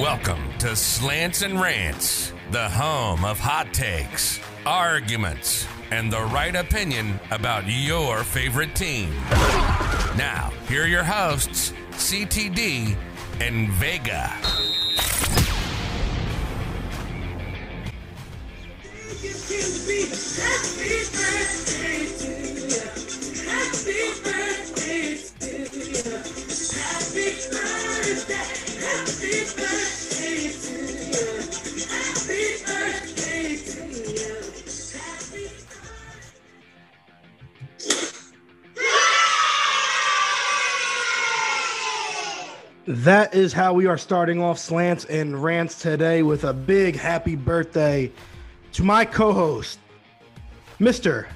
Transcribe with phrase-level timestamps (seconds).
[0.00, 7.20] Welcome to Slants and Rants, the home of hot takes, arguments, and the right opinion
[7.30, 9.10] about your favorite team.
[10.16, 12.96] Now, here are your hosts, CTD
[13.42, 14.32] and Vega.
[42.86, 47.36] That is how we are starting off slants and rants today with a big happy
[47.36, 48.10] birthday
[48.72, 49.78] to my co-host,
[50.80, 51.28] Mr.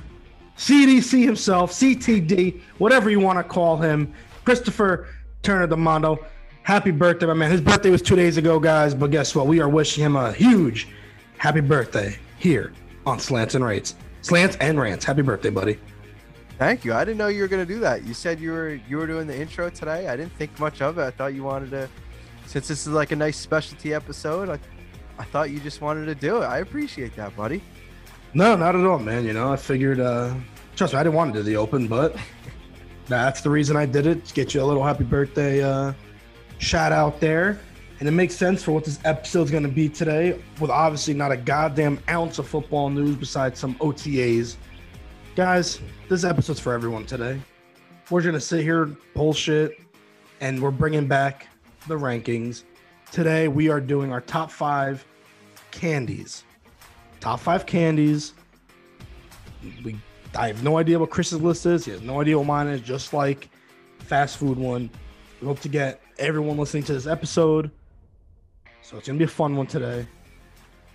[0.58, 4.12] CDC himself, CTD, whatever you want to call him,
[4.44, 5.06] Christopher
[5.42, 6.27] Turner D'Amato.
[6.64, 7.50] Happy birthday, my man.
[7.50, 9.47] His birthday was two days ago, guys, but guess what?
[9.47, 10.88] We are wishing him a huge
[11.36, 12.72] happy birthday here
[13.05, 13.97] on Slants and Rants.
[14.22, 15.05] Slants and Rants.
[15.05, 15.78] Happy birthday, buddy.
[16.58, 16.94] Thank you.
[16.94, 18.05] I didn't know you were gonna do that.
[18.05, 20.08] You said you were you were doing the intro today.
[20.08, 21.03] I didn't think much of it.
[21.03, 21.86] I thought you wanted to,
[22.47, 24.48] since this is like a nice specialty episode.
[24.48, 24.58] I,
[25.19, 26.47] I thought you just wanted to do it.
[26.47, 27.62] I appreciate that, buddy.
[28.33, 29.27] No, not at all, man.
[29.27, 30.34] You know, I figured, uh,
[30.77, 32.16] trust me, I didn't want to do the open, but
[33.06, 35.92] that's the reason I did it to get you a little happy birthday uh,
[36.58, 37.58] shout out there.
[38.00, 41.30] And it makes sense for what this episode's going to be today, with obviously not
[41.30, 44.56] a goddamn ounce of football news besides some OTAs.
[45.36, 47.41] Guys, this episode's for everyone today.
[48.10, 49.80] We're going to sit here, bullshit,
[50.41, 51.47] and we're bringing back
[51.86, 52.64] the rankings.
[53.12, 55.05] Today, we are doing our top five
[55.70, 56.44] candies.
[57.20, 58.34] Top five candies.
[59.84, 59.97] We
[60.36, 61.84] I have no idea what Chris's list is.
[61.84, 63.48] He has no idea what mine is, just like
[63.98, 64.91] fast food one.
[65.41, 67.70] We hope to get everyone listening to this episode.
[68.82, 70.06] So it's gonna be a fun one today.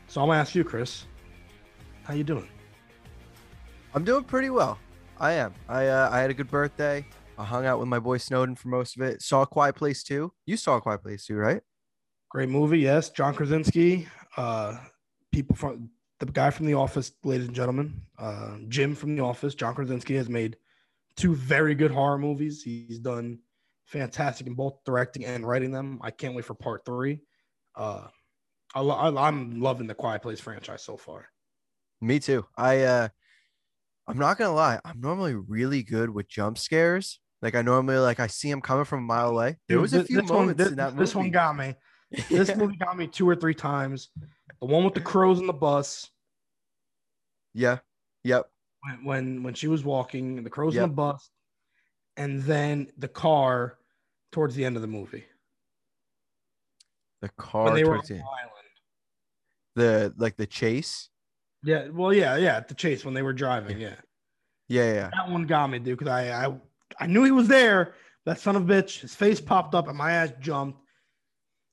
[0.07, 1.05] So I'm gonna ask you, Chris,
[2.03, 2.47] how you doing?
[3.93, 4.77] I'm doing pretty well.
[5.19, 5.53] I am.
[5.67, 7.05] I uh, I had a good birthday.
[7.37, 9.21] I hung out with my boy Snowden for most of it.
[9.21, 10.31] Saw a Quiet Place too.
[10.45, 11.61] You saw a Quiet Place too, right?
[12.29, 13.09] Great movie, yes.
[13.09, 14.77] John Krasinski, uh,
[15.31, 19.55] people from the guy from The Office, ladies and gentlemen, uh, Jim from The Office.
[19.55, 20.57] John Krasinski has made
[21.15, 22.61] two very good horror movies.
[22.61, 23.39] He's done
[23.89, 25.99] fantastic in both directing and writing them.
[26.01, 27.21] I can't wait for part three.
[27.75, 28.07] Uh,
[28.75, 31.27] I, I, I'm loving the Quiet Place franchise so far.
[32.01, 32.45] Me too.
[32.55, 33.07] I uh,
[34.07, 34.79] I'm not gonna lie.
[34.85, 37.19] I'm normally really good with jump scares.
[37.41, 39.57] Like I normally like I see them coming from a mile away.
[39.67, 40.99] There was a this- few this one- moments this, in that movie.
[41.03, 41.75] This one got me.
[42.29, 44.09] This movie got me two or three times.
[44.59, 46.09] The one with the crows in the bus
[47.53, 47.79] Yeah.
[48.23, 48.49] Yep.
[48.81, 51.29] when when, when she was walking, and the crows in the bus,
[52.17, 53.77] and then the car
[54.31, 55.25] towards the end of the movie
[57.21, 58.53] The when car they were on the the, island.
[59.75, 61.09] the like the chase.
[61.63, 63.79] Yeah, well, yeah, yeah, the chase when they were driving.
[63.81, 63.95] Yeah,
[64.69, 66.57] Yeah, yeah, that one got me, dude, because I, I
[66.99, 67.95] I knew he was there.
[68.25, 70.79] That son of a bitch, his face popped up and my ass jumped.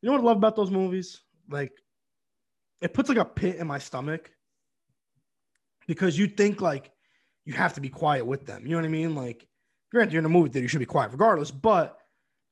[0.02, 1.22] You know what I love about those movies?
[1.48, 1.72] Like,
[2.80, 4.30] it puts like a pit in my stomach
[5.86, 6.90] because you think like
[7.44, 8.62] you have to be quiet with them.
[8.64, 9.14] You know what I mean?
[9.14, 9.46] Like,
[9.92, 11.96] granted, you're in a movie theater, you should be quiet regardless, but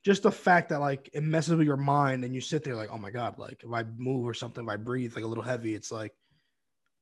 [0.05, 2.91] just the fact that like it messes with your mind and you sit there like,
[2.93, 5.43] oh my god, like if I move or something, if I breathe like a little
[5.45, 6.13] heavy, it's like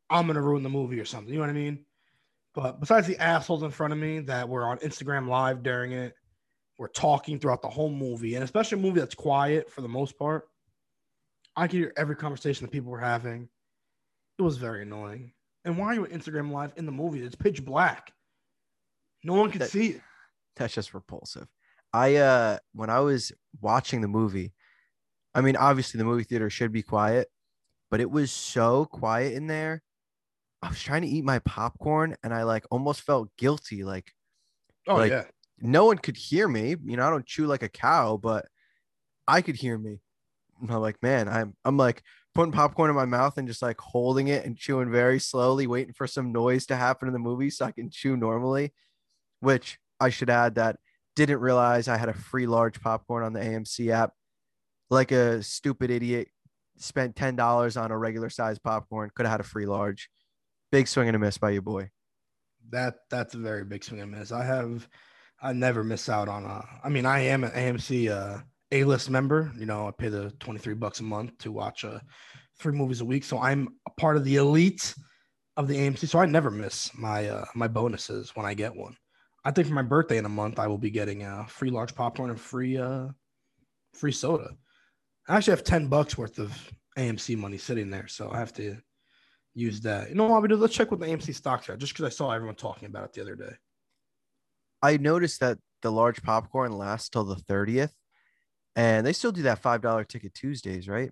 [0.08, 1.32] I'm gonna ruin the movie or something.
[1.32, 1.84] You know what I mean?
[2.54, 6.14] But besides the assholes in front of me that were on Instagram live during it,
[6.78, 10.18] were talking throughout the whole movie, and especially a movie that's quiet for the most
[10.18, 10.48] part,
[11.56, 13.48] I could hear every conversation that people were having.
[14.38, 15.32] It was very annoying.
[15.64, 17.22] And why are you on Instagram live in the movie?
[17.22, 18.12] It's pitch black.
[19.24, 20.02] No one can That- see it.
[20.56, 21.48] That's just repulsive.
[21.92, 24.54] I uh when I was watching the movie,
[25.34, 27.28] I mean obviously the movie theater should be quiet,
[27.90, 29.82] but it was so quiet in there.
[30.62, 33.84] I was trying to eat my popcorn and I like almost felt guilty.
[33.84, 34.12] Like
[34.86, 35.24] Oh like- yeah.
[35.60, 36.76] no one could hear me.
[36.84, 38.46] You know, I don't chew like a cow, but
[39.28, 40.00] I could hear me.
[40.60, 42.02] And I'm like, man, I'm I'm like
[42.34, 45.92] putting popcorn in my mouth and just like holding it and chewing very slowly, waiting
[45.94, 48.72] for some noise to happen in the movie so I can chew normally.
[49.40, 50.78] Which I should add that
[51.16, 54.12] didn't realize I had a free large popcorn on the AMC app.
[54.90, 56.28] Like a stupid idiot,
[56.76, 59.10] spent ten dollars on a regular size popcorn.
[59.14, 60.10] Could have had a free large.
[60.70, 61.90] Big swing and a miss by your boy.
[62.70, 64.32] That that's a very big swing and a miss.
[64.32, 64.88] I have
[65.40, 69.08] I never miss out on a I mean I am an AMC uh A list
[69.08, 69.50] member.
[69.58, 72.00] You know, I pay the 23 bucks a month to watch uh
[72.58, 73.24] three movies a week.
[73.24, 74.94] So I'm a part of the elite
[75.56, 76.08] of the AMC.
[76.08, 78.96] So I never miss my uh my bonuses when I get one.
[79.44, 81.94] I think for my birthday in a month I will be getting uh free large
[81.94, 83.08] popcorn and free uh
[83.94, 84.56] free soda.
[85.28, 88.08] I actually have 10 bucks worth of AMC money sitting there.
[88.08, 88.76] So I have to
[89.54, 90.08] use that.
[90.08, 90.56] You know what we do?
[90.56, 93.12] Let's check what the AMC stocks are just because I saw everyone talking about it
[93.12, 93.54] the other day.
[94.82, 97.92] I noticed that the large popcorn lasts till the 30th,
[98.74, 101.10] and they still do that $5 ticket Tuesdays, right?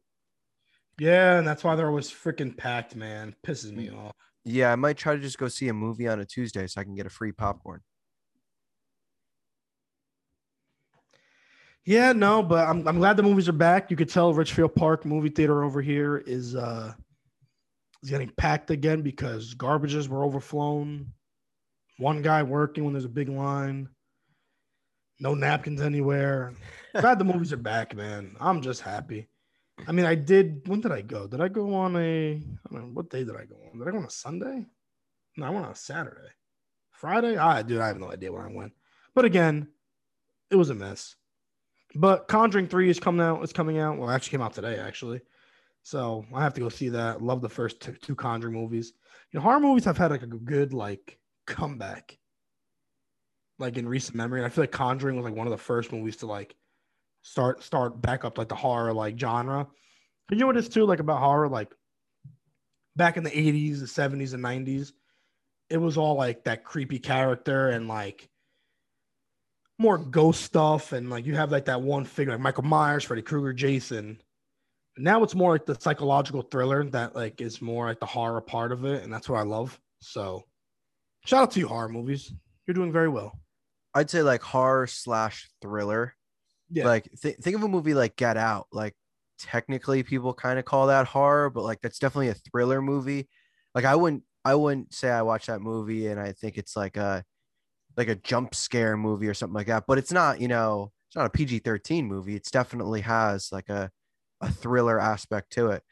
[0.99, 3.35] Yeah, and that's why they're always freaking packed, man.
[3.47, 4.13] Pisses me off.
[4.45, 6.85] Yeah, I might try to just go see a movie on a Tuesday so I
[6.85, 7.81] can get a free popcorn.
[11.85, 13.91] Yeah, no, but I'm I'm glad the movies are back.
[13.91, 16.93] You could tell Ridgefield Park movie theater over here is uh
[18.03, 21.13] is getting packed again because garbages were overflown.
[21.99, 23.89] One guy working when there's a big line.
[25.21, 26.55] No napkins anywhere.
[27.01, 28.37] glad the movies are back, man.
[28.41, 29.29] I'm just happy.
[29.87, 30.67] I mean, I did.
[30.69, 31.27] When did I go?
[31.27, 32.35] Did I go on a?
[32.35, 33.79] I don't know, what day did I go on?
[33.79, 34.67] Did I go on a Sunday?
[35.37, 36.29] No, I went on a Saturday.
[36.91, 37.37] Friday?
[37.37, 38.73] I dude, I have no idea when I went.
[39.15, 39.69] But again,
[40.51, 41.17] it was a mess.
[41.95, 43.43] But Conjuring Three is coming out.
[43.43, 43.99] It's coming out.
[43.99, 45.21] Well, actually came out today, actually.
[45.83, 47.23] So I have to go see that.
[47.23, 48.93] Love the first two, two Conjuring movies.
[49.33, 52.19] You know, horror movies have had like a good like comeback,
[53.59, 54.41] like in recent memory.
[54.41, 56.55] And I feel like Conjuring was like one of the first movies to like
[57.23, 59.67] start start back up like the horror like genre.
[60.29, 61.75] But you know what is too like about horror like
[62.97, 64.93] back in the 80s, the 70s, and 90s,
[65.69, 68.29] it was all like that creepy character and like
[69.81, 73.23] more ghost stuff and like you have like that one figure like Michael Myers, Freddy
[73.23, 74.21] Krueger, Jason.
[74.99, 78.73] Now it's more like the psychological thriller that like is more like the horror part
[78.73, 79.81] of it, and that's what I love.
[80.01, 80.45] So
[81.25, 82.31] shout out to you, horror movies.
[82.67, 83.41] You're doing very well.
[83.95, 86.15] I'd say like horror slash thriller.
[86.71, 86.85] Yeah.
[86.85, 88.67] Like th- think of a movie like Get Out.
[88.73, 88.95] Like
[89.39, 93.31] technically people kind of call that horror, but like that's definitely a thriller movie.
[93.75, 96.99] Like I wouldn't I wouldn't say I watch that movie and I think it's like
[96.99, 97.25] a
[97.97, 99.85] like a jump scare movie or something like that.
[99.87, 102.37] But it's not, you know, it's not a PG 13 movie.
[102.37, 103.91] It's definitely has like a,
[104.41, 105.83] a thriller aspect to it.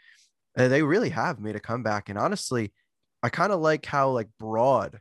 [0.56, 2.08] And they really have made a comeback.
[2.08, 2.72] And honestly,
[3.22, 5.00] I kind of like how like broad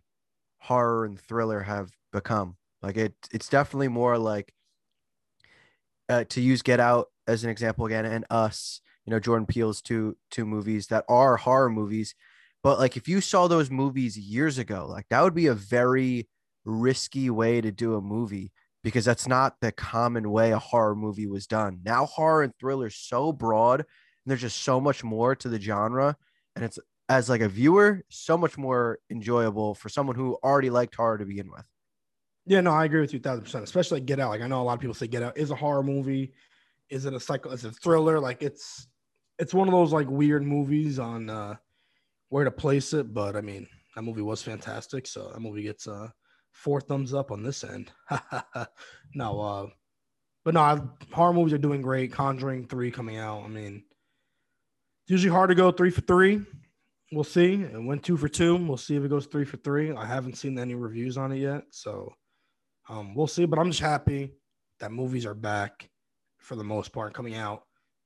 [0.59, 2.57] horror and thriller have become.
[2.81, 4.53] Like it, it's definitely more like
[6.09, 8.81] uh, to use Get Out as an example again, and Us.
[9.05, 12.13] You know, Jordan Peele's two two movies that are horror movies.
[12.63, 16.27] But like, if you saw those movies years ago, like that would be a very
[16.67, 18.51] risky way to do a movie
[18.83, 21.79] because that's not the common way a horror movie was done.
[21.83, 23.87] Now horror and thriller is so broad and
[24.25, 26.15] there's just so much more to the genre
[26.55, 26.77] and it's
[27.09, 31.25] as like a viewer so much more enjoyable for someone who already liked horror to
[31.25, 31.65] begin with.
[32.45, 33.63] Yeah, no, I agree with you thousand percent.
[33.63, 34.29] Especially like Get Out.
[34.29, 36.33] Like I know a lot of people say Get Out is a horror movie.
[36.89, 37.51] Is it a cycle?
[37.51, 38.19] Is it a thriller?
[38.19, 38.87] Like it's
[39.37, 41.55] it's one of those like weird movies on uh
[42.29, 43.13] where to place it.
[43.13, 45.07] But I mean, that movie was fantastic.
[45.07, 46.09] So that movie gets uh
[46.57, 47.91] four thumbs up on this end.
[49.13, 49.67] no, uh,
[50.43, 52.11] but no, horror movies are doing great.
[52.11, 53.43] Conjuring three coming out.
[53.43, 53.83] I mean,
[55.03, 56.41] it's usually hard to go three for three.
[57.11, 57.53] We'll see.
[57.53, 58.55] It went two for two.
[58.55, 59.93] We'll see if it goes three for three.
[59.93, 62.11] I haven't seen any reviews on it yet, so
[62.89, 63.45] um, we'll see.
[63.45, 64.33] But I'm just happy
[64.79, 65.89] that movies are back
[66.39, 67.63] for the most part, coming out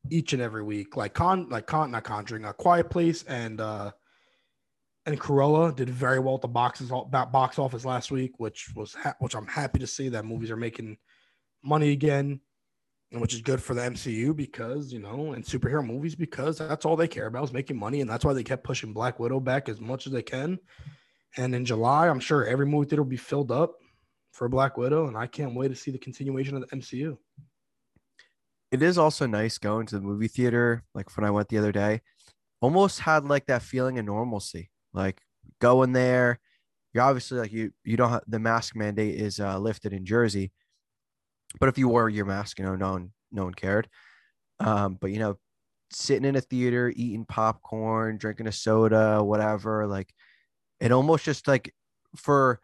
[0.10, 0.98] each and every week.
[0.98, 3.92] Like con, like con, not Conjuring, a Quiet Place and uh,
[5.12, 9.16] and Cruella did very well at the boxes box office last week, which was ha-
[9.20, 10.98] which I'm happy to see that movies are making
[11.64, 12.40] money again,
[13.12, 16.86] and which is good for the MCU because you know, and superhero movies because that's
[16.86, 19.40] all they care about is making money, and that's why they kept pushing Black Widow
[19.40, 20.58] back as much as they can.
[21.38, 23.76] And in July, I'm sure every movie theater will be filled up
[24.32, 27.18] for Black Widow, and I can't wait to see the continuation of the MCU.
[28.72, 31.74] It is also nice going to the movie theater, like when I went the other
[31.74, 32.02] day.
[32.62, 35.22] Almost had like that feeling of normalcy like
[35.60, 36.40] going there.
[36.94, 40.52] You're obviously like you you don't have the mask mandate is uh, lifted in Jersey,
[41.60, 43.88] but if you wore your mask, you know, no one no one cared.
[44.60, 45.38] Um, but you know,
[45.92, 50.14] sitting in a theater, eating popcorn, drinking a soda, whatever, like
[50.82, 51.74] it almost just like
[52.18, 52.60] for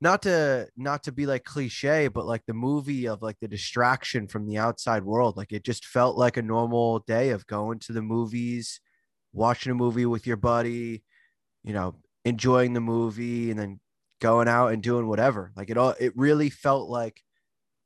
[0.00, 4.26] not to not to be like cliche but like the movie of like the distraction
[4.26, 7.92] from the outside world like it just felt like a normal day of going to
[7.92, 8.80] the movies
[9.32, 11.04] watching a movie with your buddy
[11.64, 13.80] you know, enjoying the movie and then
[14.20, 15.52] going out and doing whatever.
[15.56, 17.20] Like it all, it really felt like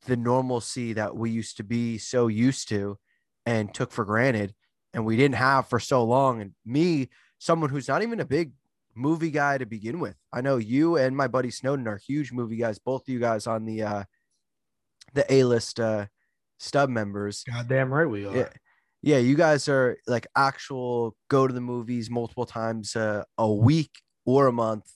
[0.07, 2.99] the normalcy that we used to be so used to
[3.45, 4.55] and took for granted
[4.93, 6.41] and we didn't have for so long.
[6.41, 8.53] And me, someone who's not even a big
[8.95, 10.17] movie guy to begin with.
[10.33, 13.47] I know you and my buddy Snowden are huge movie guys, both of you guys
[13.47, 14.05] on the uh
[15.13, 16.07] the A-list uh
[16.59, 17.45] stub members.
[17.45, 18.37] Goddamn right we are.
[18.37, 18.49] Yeah
[19.07, 24.49] yeah, you guys are like actual go to the movies multiple times a week or
[24.49, 24.91] a month.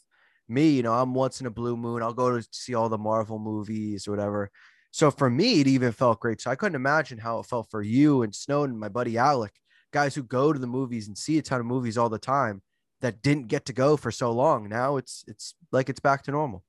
[0.49, 2.03] Me, you know, I'm once in a blue moon.
[2.03, 4.51] I'll go to see all the Marvel movies or whatever.
[4.91, 6.41] So for me, it even felt great.
[6.41, 9.53] So I couldn't imagine how it felt for you and Snowden, my buddy Alec,
[9.93, 12.63] guys who go to the movies and see a ton of movies all the time
[13.03, 14.69] that didn't get to go for so long.
[14.69, 16.65] Now it's it's like it's back to normal.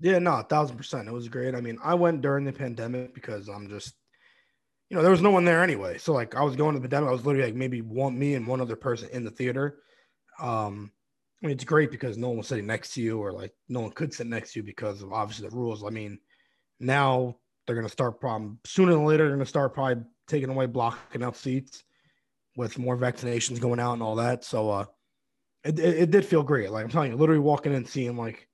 [0.00, 1.08] Yeah, no, a thousand percent.
[1.08, 1.54] It was great.
[1.54, 3.94] I mean, I went during the pandemic because I'm just,
[4.94, 5.98] you know, there was no one there anyway.
[5.98, 8.34] So like, I was going to the demo, I was literally like maybe one me
[8.34, 9.80] and one other person in the theater.
[10.38, 10.92] Um,
[11.42, 13.80] I mean, it's great because no one was sitting next to you, or like no
[13.80, 15.82] one could sit next to you because of obviously the rules.
[15.82, 16.20] I mean,
[16.78, 19.24] now they're gonna start problem sooner than later.
[19.24, 21.82] They're gonna start probably taking away blocking out seats
[22.56, 24.44] with more vaccinations going out and all that.
[24.44, 24.84] So, uh,
[25.64, 26.70] it, it, it did feel great.
[26.70, 28.48] Like I'm telling you, literally walking in and seeing like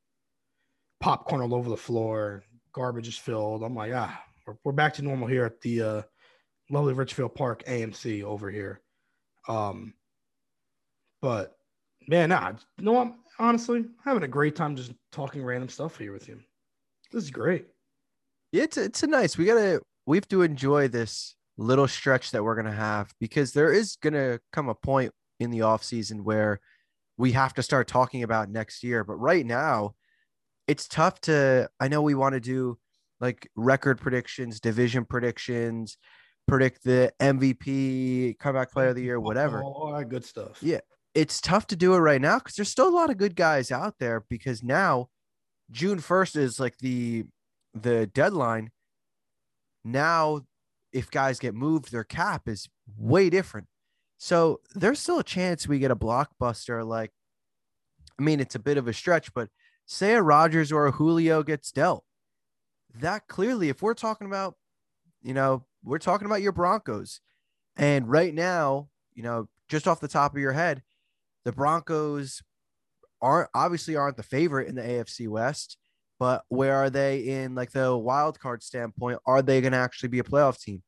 [1.00, 3.62] popcorn all over the floor, garbage is filled.
[3.62, 6.02] I'm like, ah, we're, we're back to normal here at the uh,
[6.70, 8.80] lovely Ridgefield Park AMC over here.
[9.48, 9.94] Um,
[11.20, 11.56] but
[12.08, 13.14] man, nah, you know what?
[13.38, 16.40] Honestly, having a great time just talking random stuff here with you.
[17.12, 17.66] This is great.
[18.52, 19.36] It's it's a nice.
[19.36, 23.72] We gotta we have to enjoy this little stretch that we're gonna have because there
[23.72, 26.60] is gonna come a point in the off season where
[27.16, 29.04] we have to start talking about next year.
[29.04, 29.94] But right now,
[30.66, 32.78] it's tough to I know we want to do
[33.20, 35.98] like record predictions, division predictions,
[36.50, 39.62] predict the MVP, comeback player of the year, whatever.
[39.62, 40.58] All that good stuff.
[40.60, 40.80] Yeah.
[41.14, 43.70] It's tough to do it right now because there's still a lot of good guys
[43.70, 45.08] out there because now
[45.70, 47.24] June 1st is like the
[47.72, 48.70] the deadline.
[49.84, 50.40] Now
[50.92, 53.68] if guys get moved, their cap is way different.
[54.18, 57.12] So there's still a chance we get a blockbuster like
[58.18, 59.48] I mean it's a bit of a stretch, but
[59.86, 62.04] say a Rodgers or a Julio gets dealt.
[62.94, 64.56] That clearly, if we're talking about,
[65.22, 67.20] you know, we're talking about your Broncos.
[67.76, 70.82] And right now, you know, just off the top of your head,
[71.44, 72.42] the Broncos
[73.22, 75.76] aren't obviously aren't the favorite in the AFC West,
[76.18, 79.18] but where are they in like the wild card standpoint?
[79.26, 80.82] Are they going to actually be a playoff team?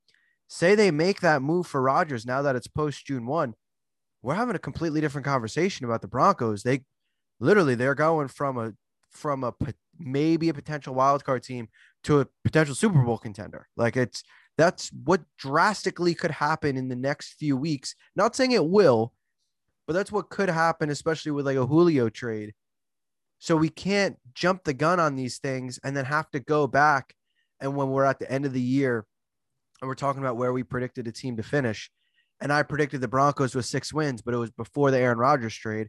[0.49, 3.55] Say they make that move for Rodgers now that it's post June 1,
[4.23, 6.63] we're having a completely different conversation about the Broncos.
[6.63, 6.85] They
[7.41, 8.73] literally they're going from a
[9.11, 9.55] from a
[9.99, 11.69] maybe a potential wild card team
[12.05, 13.69] to a potential Super Bowl contender.
[13.77, 14.23] Like it's
[14.59, 17.95] that's what drastically could happen in the next few weeks.
[18.15, 19.13] Not saying it will,
[19.87, 22.53] but that's what could happen, especially with like a Julio trade.
[23.39, 27.15] So we can't jump the gun on these things and then have to go back.
[27.61, 29.05] And when we're at the end of the year
[29.81, 31.91] and we're talking about where we predicted a team to finish,
[32.41, 35.55] and I predicted the Broncos with six wins, but it was before the Aaron Rodgers
[35.55, 35.89] trade,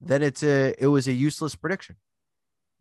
[0.00, 1.96] then it's a it was a useless prediction.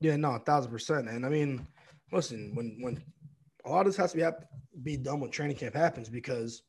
[0.02, 1.10] Yeah, no, a thousand percent.
[1.10, 1.66] And I mean,
[2.12, 3.02] listen, when when
[3.66, 4.26] a lot of this has to be
[4.84, 6.64] be done when training camp happens because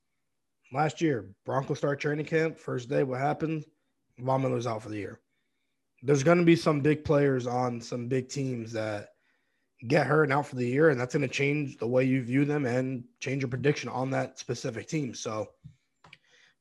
[0.73, 3.03] last year Broncos start training camp first day.
[3.03, 3.65] What happened?
[4.19, 5.21] Von Miller's out for the year.
[6.03, 9.09] There's going to be some big players on some big teams that
[9.89, 12.23] get hurt and out for the year, and that's going to change the way you
[12.23, 15.15] view them and change your prediction on that specific team.
[15.15, 15.49] So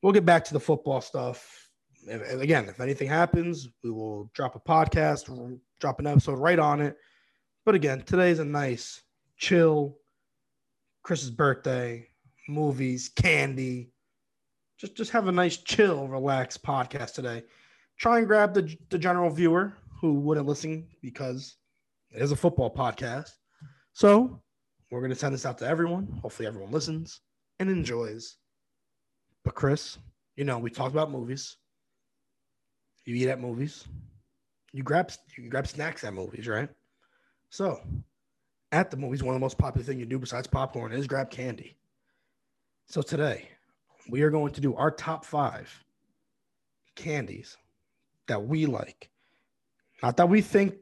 [0.02, 1.70] we'll get back to the football stuff.
[2.08, 6.98] Again, if anything happens, we will drop a podcast drop an episode right on it.
[7.66, 9.02] But again, today's a nice,
[9.38, 9.98] chill,
[11.06, 12.10] Chris's birthday,
[12.50, 13.92] movies, candy.
[14.78, 17.44] Just just have a nice, chill, relaxed podcast today.
[17.98, 21.56] Try and grab the, the general viewer who wouldn't listen because
[22.12, 23.30] it is a football podcast.
[23.94, 24.42] So
[24.92, 26.20] we're gonna send this out to everyone.
[26.22, 27.22] Hopefully everyone listens
[27.60, 28.36] and enjoys.
[29.46, 29.98] But Chris,
[30.36, 31.56] you know, we talked about movies.
[33.06, 33.88] You eat at movies
[34.76, 36.68] you grab you grab snacks at movies, right?
[37.50, 37.80] So
[38.72, 41.30] at the movies, one of the most popular things you do besides popcorn is grab
[41.30, 41.76] candy.
[42.88, 43.50] So today
[44.10, 45.84] we are going to do our top five
[46.96, 47.58] candies
[48.28, 49.10] that we like.
[50.04, 50.76] Not that we think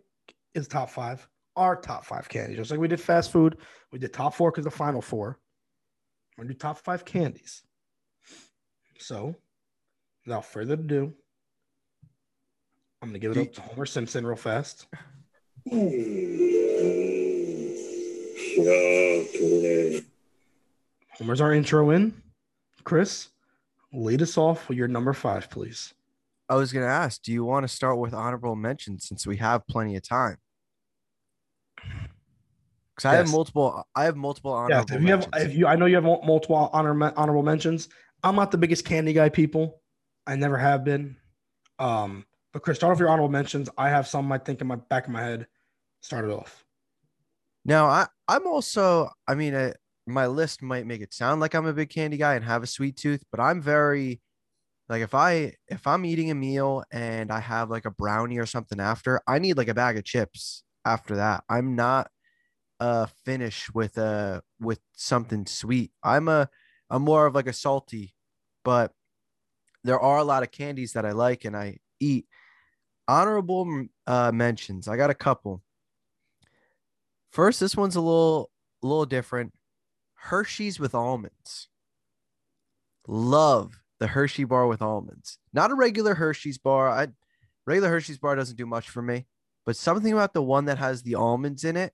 [0.54, 2.58] is top five, our top five candies.
[2.58, 3.58] Just like we did fast food,
[3.92, 5.40] we did top four because the final four.
[6.38, 7.64] We're gonna do top five candies.
[8.98, 9.36] So
[10.26, 11.14] without further ado,
[13.02, 14.88] I'm gonna give it up to Homer Simpson real fast.
[21.18, 22.14] Homer's our intro in.
[22.84, 23.30] Chris,
[23.92, 25.94] lead us off with your number five, please.
[26.50, 29.66] I was gonna ask, do you want to start with honorable mentions since we have
[29.68, 30.38] plenty of time?
[32.96, 33.26] Because I yes.
[33.26, 33.88] have multiple.
[33.96, 34.86] I have multiple honorable.
[34.90, 37.90] Yeah, if you have, if you, I know you have multiple honor, honorable mentions.
[38.24, 39.82] I'm not the biggest candy guy, people.
[40.28, 41.18] I never have been.
[41.80, 43.70] Um, but Chris, start off your honorable mentions.
[43.78, 45.48] I have some I think in my back of my head.
[46.02, 46.64] Start it off.
[47.66, 49.74] Now I I'm also I mean I,
[50.08, 52.68] my list might make it sound like I'm a big candy guy and have a
[52.68, 54.22] sweet tooth, but I'm very
[54.90, 58.46] like if I if I'm eating a meal and I have like a brownie or
[58.46, 61.44] something after, I need like a bag of chips after that.
[61.50, 62.10] I'm not
[62.80, 65.92] uh finish with a with something sweet.
[66.04, 66.50] I'm a
[66.90, 68.16] I'm more of like a salty,
[68.66, 68.92] but
[69.84, 72.28] there are a lot of candies that I like and I eat.
[73.08, 74.88] Honorable uh mentions.
[74.88, 75.64] I got a couple.
[77.34, 78.52] First, this one's a little
[78.84, 79.54] a little different.
[80.14, 81.68] Hershey's with almonds.
[83.08, 85.40] Love the Hershey bar with almonds.
[85.52, 86.88] Not a regular Hershey's bar.
[86.88, 87.08] I
[87.66, 89.26] regular Hershey's bar doesn't do much for me,
[89.66, 91.94] but something about the one that has the almonds in it,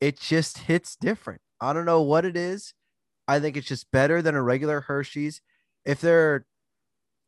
[0.00, 1.40] it just hits different.
[1.60, 2.74] I don't know what it is.
[3.26, 5.42] I think it's just better than a regular Hershey's.
[5.84, 6.46] If they're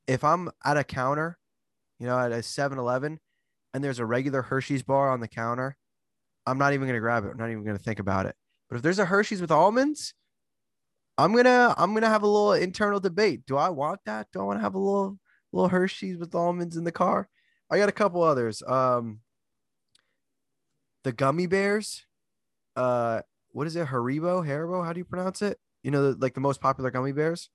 [0.06, 1.38] if I'm at a counter,
[1.98, 3.18] you know, at a 7-Eleven
[3.74, 5.76] and there's a regular Hershey's bar on the counter,
[6.50, 7.30] I'm not even gonna grab it.
[7.30, 8.34] I'm not even gonna think about it.
[8.68, 10.14] But if there's a Hershey's with almonds,
[11.16, 13.46] I'm gonna I'm gonna have a little internal debate.
[13.46, 14.28] Do I want that?
[14.32, 15.18] Do I want to have a little
[15.52, 17.28] little Hershey's with almonds in the car?
[17.70, 18.62] I got a couple others.
[18.66, 19.20] Um,
[21.04, 22.04] the gummy bears.
[22.74, 23.88] Uh, what is it?
[23.88, 24.84] Haribo, Haribo.
[24.84, 25.58] How do you pronounce it?
[25.82, 27.48] You know, like the most popular gummy bears.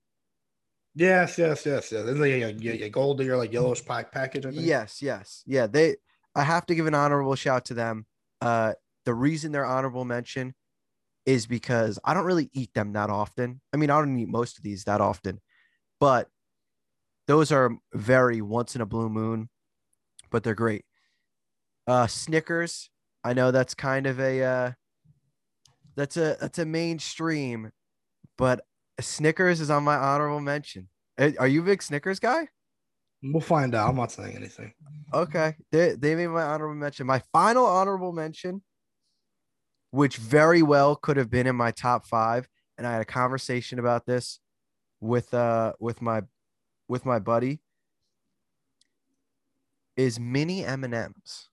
[0.95, 2.05] Yes, yes, yes, yes.
[2.05, 4.45] Like a, a gold or like yellowish pack package.
[4.45, 4.65] I think.
[4.65, 5.67] Yes, yes, yeah.
[5.67, 5.97] They.
[6.35, 8.05] I have to give an honorable shout to them.
[8.41, 8.73] Uh,
[9.05, 10.53] the reason they're honorable mention
[11.25, 13.61] is because I don't really eat them that often.
[13.73, 15.41] I mean, I don't eat most of these that often,
[15.99, 16.27] but
[17.27, 19.49] those are very once in a blue moon,
[20.29, 20.85] but they're great.
[21.87, 22.89] Uh, Snickers.
[23.23, 24.71] I know that's kind of a uh,
[25.95, 27.71] that's a that's a mainstream,
[28.37, 28.61] but
[28.99, 30.89] Snickers is on my honorable mention.
[31.17, 32.47] Eh, Are you a big Snickers guy?
[33.23, 33.89] We'll find out.
[33.89, 34.73] I'm not saying anything.
[35.13, 37.07] Okay, they they made my honorable mention.
[37.07, 38.61] My final honorable mention,
[39.95, 43.79] which very well could have been in my top five, and I had a conversation
[43.79, 44.39] about this
[44.99, 46.21] with uh with my
[46.89, 47.61] with my buddy.
[49.95, 51.49] Is mini M and M's.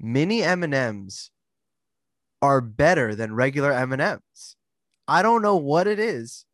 [0.00, 1.30] Mini M and M's
[2.42, 4.56] are better than regular M and M's.
[5.06, 6.44] I don't know what it is,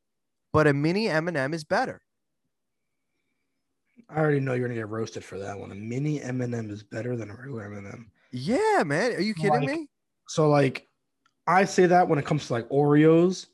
[0.52, 2.02] but a mini M and m is better.
[4.11, 5.70] I already know you're gonna get roasted for that one.
[5.73, 8.11] A mini M&M is better than a regular M&M.
[8.33, 9.12] Yeah, man.
[9.12, 9.88] Are you kidding Like- me?
[10.31, 10.87] So like,
[11.49, 13.49] I say that when it comes to like Oreos,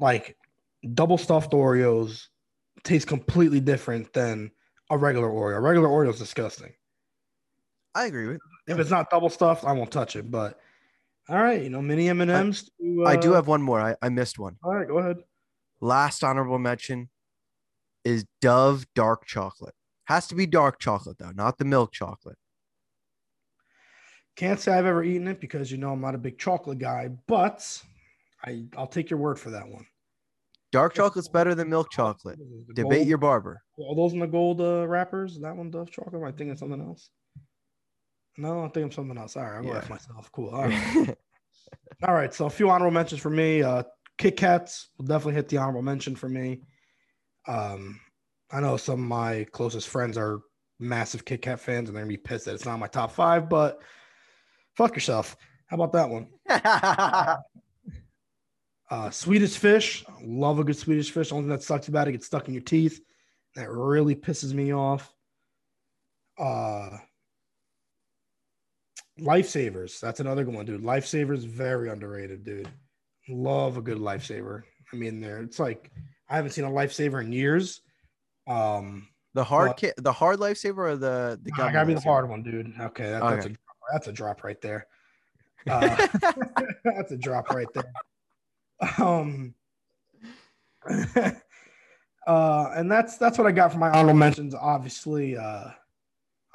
[0.00, 0.36] like
[0.92, 2.26] double stuffed Oreos
[2.82, 4.50] taste completely different than
[4.90, 5.56] a regular Oreo.
[5.56, 6.72] A regular Oreo is disgusting.
[7.94, 8.40] I agree with.
[8.66, 10.28] If it's not double stuffed, I won't touch it.
[10.28, 10.58] But
[11.28, 12.70] all right, you know, mini M and M's.
[13.06, 13.80] I do uh, have one more.
[13.80, 14.56] I, I missed one.
[14.64, 15.18] All right, go ahead.
[15.80, 17.08] Last honorable mention
[18.04, 19.76] is Dove dark chocolate.
[20.06, 22.36] Has to be dark chocolate though, not the milk chocolate.
[24.36, 27.08] Can't say I've ever eaten it because you know I'm not a big chocolate guy,
[27.26, 27.82] but
[28.44, 29.86] I I'll take your word for that one.
[30.72, 32.38] Dark chocolate's better than milk chocolate.
[32.68, 33.62] The Debate gold- your barber.
[33.78, 35.38] Are those in the gold uh, wrappers?
[35.40, 36.14] That one Dove chocolate?
[36.20, 37.08] Am I thinking something else?
[38.36, 39.36] No, I think I'm something else.
[39.36, 39.74] All right, I'm Yeah.
[39.76, 40.30] with myself.
[40.32, 40.50] Cool.
[40.50, 41.16] All right.
[42.06, 42.34] All right.
[42.34, 43.62] So a few honorable mentions for me.
[43.62, 43.84] Uh,
[44.18, 46.60] Kit Kats will definitely hit the honorable mention for me.
[47.48, 47.98] Um,
[48.50, 50.40] I know some of my closest friends are
[50.78, 53.48] massive Kit Kat fans, and they're gonna be pissed that it's not my top five.
[53.48, 53.80] But
[54.76, 55.36] fuck yourself.
[55.66, 56.28] How about that one?
[58.88, 60.04] Uh, Swedish fish.
[60.22, 61.32] Love a good Swedish fish.
[61.32, 63.00] Only thing that sucks about it gets stuck in your teeth.
[63.56, 65.12] That really pisses me off.
[66.38, 66.90] Uh,
[69.20, 69.98] lifesavers.
[70.00, 70.82] That's another good one, dude.
[70.82, 72.68] Lifesavers very underrated, dude.
[73.28, 74.62] Love a good lifesaver.
[74.92, 75.40] I mean, there.
[75.40, 75.90] It's like
[76.28, 77.80] I haven't seen a lifesaver in years.
[78.46, 79.76] Um, the hard What?
[79.78, 82.72] kit, the hard lifesaver or the the I gotta be the hard one, dude.
[82.80, 83.56] Okay, that, that's a Okay.
[83.92, 84.86] That's a drop right there.
[85.68, 86.06] Uh,
[86.84, 87.92] that's a drop right there.
[88.98, 89.54] Um,
[92.26, 94.54] uh, and that's that's what I got for my honorable mentions.
[94.54, 95.70] Obviously, uh,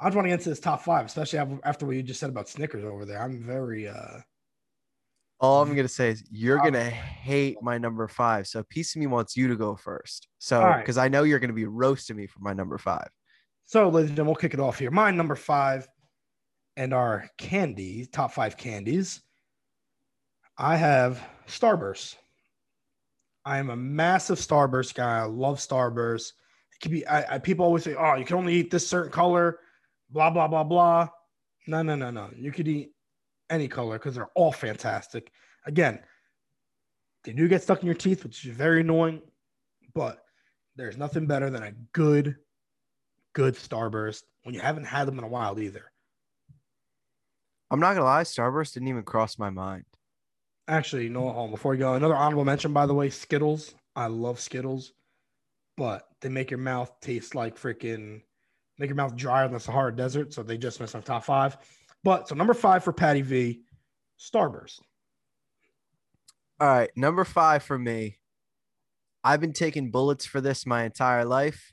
[0.00, 2.30] I just want to get into this top five, especially after what you just said
[2.30, 3.22] about Snickers over there.
[3.22, 4.20] I'm very uh,
[5.40, 8.46] All I'm gonna say is you're gonna hate my number five.
[8.46, 10.28] So piece of me wants you to go first.
[10.38, 10.78] So All right.
[10.78, 13.08] because I know you're gonna be roasting me for my number five.
[13.64, 14.90] so, ladies and gentlemen, we'll kick it off here.
[14.90, 15.86] My number five
[16.76, 19.22] and our candy top five candies.
[20.58, 22.16] I have Starburst.
[23.44, 25.18] I am a massive Starburst guy.
[25.18, 26.32] I love Starburst.
[26.74, 27.06] It can be.
[27.06, 29.58] I, I people always say, "Oh, you can only eat this certain color."
[30.10, 31.08] Blah blah blah blah.
[31.66, 32.30] No no no no.
[32.36, 32.92] You could eat
[33.50, 35.30] any color because they're all fantastic.
[35.66, 36.00] Again,
[37.24, 39.22] they do get stuck in your teeth, which is very annoying,
[39.94, 40.24] but
[40.76, 42.36] there's nothing better than a good,
[43.32, 45.91] good Starburst when you haven't had them in a while either.
[47.72, 49.84] I'm not gonna lie, Starburst didn't even cross my mind.
[50.68, 51.50] Actually, no, on.
[51.50, 53.74] Before we go, another honorable mention, by the way, Skittles.
[53.96, 54.92] I love Skittles,
[55.78, 58.20] but they make your mouth taste like freaking,
[58.78, 60.34] make your mouth drier than the Sahara Desert.
[60.34, 61.56] So they just missed on top five.
[62.04, 63.62] But so number five for Patty V,
[64.20, 64.80] Starburst.
[66.60, 68.18] All right, number five for me.
[69.24, 71.72] I've been taking bullets for this my entire life,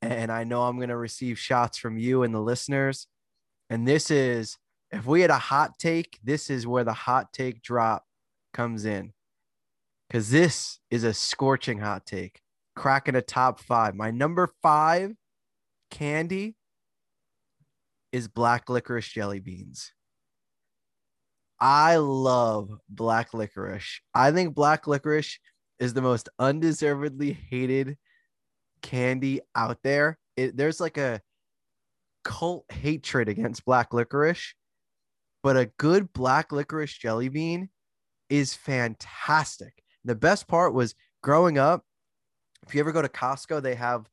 [0.00, 3.08] and I know I'm gonna receive shots from you and the listeners.
[3.68, 4.58] And this is
[4.92, 8.04] if we had a hot take, this is where the hot take drop
[8.52, 9.12] comes in.
[10.10, 12.40] Cause this is a scorching hot take,
[12.76, 13.94] cracking a top five.
[13.94, 15.12] My number five
[15.90, 16.54] candy
[18.12, 19.92] is black licorice jelly beans.
[21.58, 24.00] I love black licorice.
[24.14, 25.38] I think black licorice
[25.78, 27.96] is the most undeservedly hated
[28.82, 30.18] candy out there.
[30.36, 31.22] It, there's like a
[32.24, 34.54] cult hatred against black licorice,
[35.42, 37.68] but a good black licorice jelly bean
[38.28, 39.82] is fantastic.
[40.04, 41.84] The best part was growing up.
[42.66, 44.08] If you ever go to Costco, they have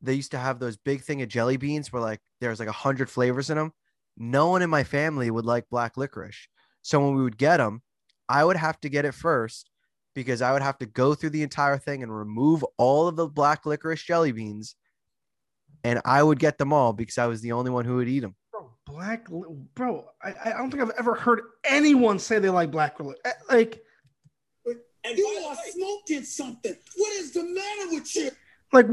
[0.00, 2.72] they used to have those big thing of jelly beans where like there's like a
[2.72, 3.72] hundred flavors in them.
[4.16, 6.48] No one in my family would like black licorice.
[6.82, 7.82] So when we would get them,
[8.28, 9.70] I would have to get it first
[10.14, 13.26] because I would have to go through the entire thing and remove all of the
[13.26, 14.76] black licorice jelly beans.
[15.82, 18.20] And I would get them all because I was the only one who would eat
[18.20, 18.36] them.
[18.94, 19.26] Bro, black,
[19.74, 20.04] bro.
[20.22, 22.98] I, I don't think I've ever heard anyone say they like black.
[23.00, 23.82] li- eh, Like,
[25.04, 26.76] And you are smoking something.
[26.96, 28.30] What is the matter with you?
[28.72, 28.86] like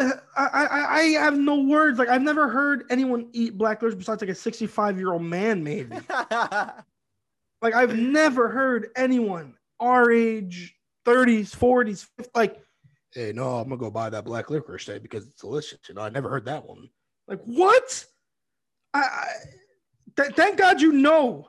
[0.00, 1.98] eh, I, I, I have no words.
[1.98, 5.62] Like, I've never heard anyone eat black licorice besides like a 65 year old man,
[5.62, 5.96] maybe.
[7.62, 10.74] Like, I've never heard anyone our age,
[11.06, 12.60] 30s, 40s, 50, like,
[13.12, 15.78] hey, no, I'm gonna go buy that black licorice today because it's delicious.
[15.88, 16.88] You know, I never heard that one.
[17.28, 18.04] Like, what?
[18.94, 19.26] I, I
[20.16, 21.48] th- thank God you know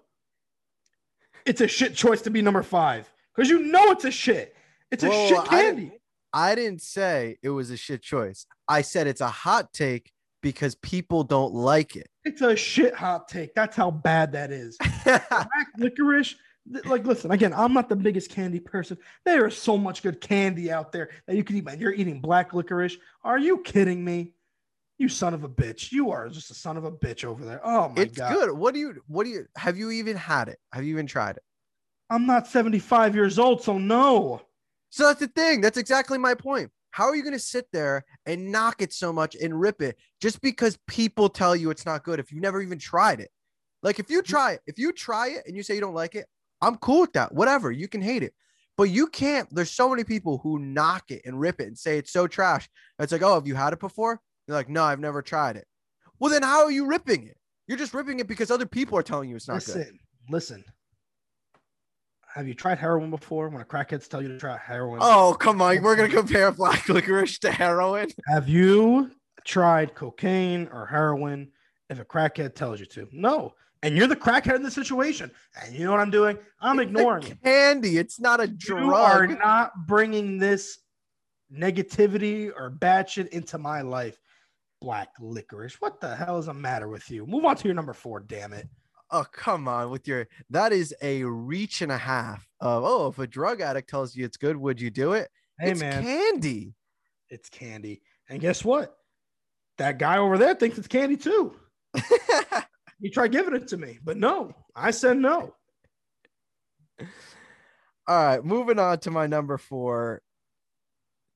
[1.45, 4.55] it's a shit choice to be number five because you know it's a shit.
[4.91, 5.81] It's a shit I candy.
[5.83, 5.99] didn't-
[6.35, 8.47] I didn't say it was a shit choice.
[8.67, 12.07] I said it's a hot take because people don't like it.
[12.25, 13.53] It's a shit hot take.
[13.53, 14.75] That's how bad that is.
[15.05, 16.33] black licorice.
[16.85, 18.97] Like, listen, again, I'm not the biggest candy person.
[19.25, 21.65] There is so much good candy out there that you can eat.
[21.65, 22.97] Man, you're eating black licorice.
[23.23, 24.33] Are you kidding me?
[24.97, 25.91] You son of a bitch.
[25.91, 27.61] You are just a son of a bitch over there.
[27.63, 28.31] Oh my it's god.
[28.31, 28.57] It's good.
[28.57, 30.59] What do you what do you have you even had it?
[30.71, 31.43] Have you even tried it?
[32.09, 34.41] I'm not 75 years old, so no.
[34.89, 35.61] So that's the thing.
[35.61, 36.69] That's exactly my point.
[36.91, 39.97] How are you going to sit there and knock it so much and rip it
[40.21, 43.31] just because people tell you it's not good if you've never even tried it?
[43.81, 46.13] Like if you try it, if you try it and you say you don't like
[46.13, 46.27] it,
[46.61, 47.33] I'm cool with that.
[47.33, 48.33] Whatever, you can hate it.
[48.77, 49.47] But you can't.
[49.53, 52.69] There's so many people who knock it and rip it and say it's so trash.
[52.99, 54.21] It's like, oh, have you had it before?
[54.47, 55.65] You're like, no, I've never tried it.
[56.19, 57.37] Well, then how are you ripping it?
[57.67, 59.97] You're just ripping it because other people are telling you it's not listen, good.
[60.29, 60.63] listen.
[62.35, 63.49] Have you tried heroin before?
[63.49, 64.99] When a crackheads tell you to try heroin.
[65.01, 65.81] Oh, come on.
[65.81, 68.07] We're going to compare black licorice to heroin.
[68.27, 69.11] Have you
[69.45, 71.51] tried cocaine or heroin
[71.89, 73.07] if a crackhead tells you to?
[73.11, 73.53] No.
[73.83, 75.29] And you're the crackhead in the situation.
[75.61, 76.37] And you know what I'm doing?
[76.59, 77.35] I'm It's ignoring you.
[77.43, 77.97] candy.
[77.97, 78.83] It's not a drug.
[78.83, 80.79] You are not bringing this
[81.53, 84.17] negativity or bad shit into my life.
[84.83, 85.79] Black licorice.
[85.79, 87.25] What the hell is the matter with you?
[87.25, 88.67] Move on to your number four, damn it.
[89.11, 93.19] Oh, come on with your that is a reach and a half of oh, if
[93.19, 95.29] a drug addict tells you it's good, would you do it?
[95.59, 96.73] Hey it's man, candy.
[97.29, 98.01] it's candy.
[98.29, 98.97] And guess what?
[99.77, 101.55] That guy over there thinks it's candy too.
[103.03, 105.53] He tried giving it to me, but no, I said no.
[107.01, 107.07] All
[108.07, 110.21] right, moving on to my number four.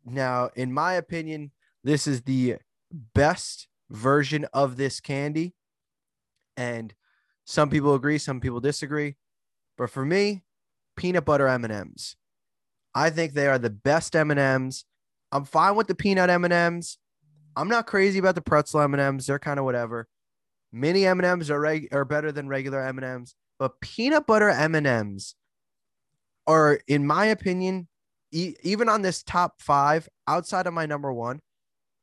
[0.05, 1.51] Now, in my opinion,
[1.83, 2.55] this is the
[2.91, 5.53] best version of this candy.
[6.55, 6.93] And
[7.45, 9.15] some people agree, some people disagree.
[9.77, 10.43] But for me,
[10.95, 12.15] peanut butter M&Ms.
[12.95, 14.85] I think they are the best M&Ms.
[15.31, 16.97] I'm fine with the peanut M&Ms.
[17.55, 19.27] I'm not crazy about the pretzel M&Ms.
[19.27, 20.07] They're kind of whatever.
[20.71, 25.35] Mini M&Ms are reg- are better than regular M&Ms, but peanut butter M&Ms
[26.45, 27.87] are, in my opinion,
[28.31, 31.39] e- even on this top five, outside of my number one,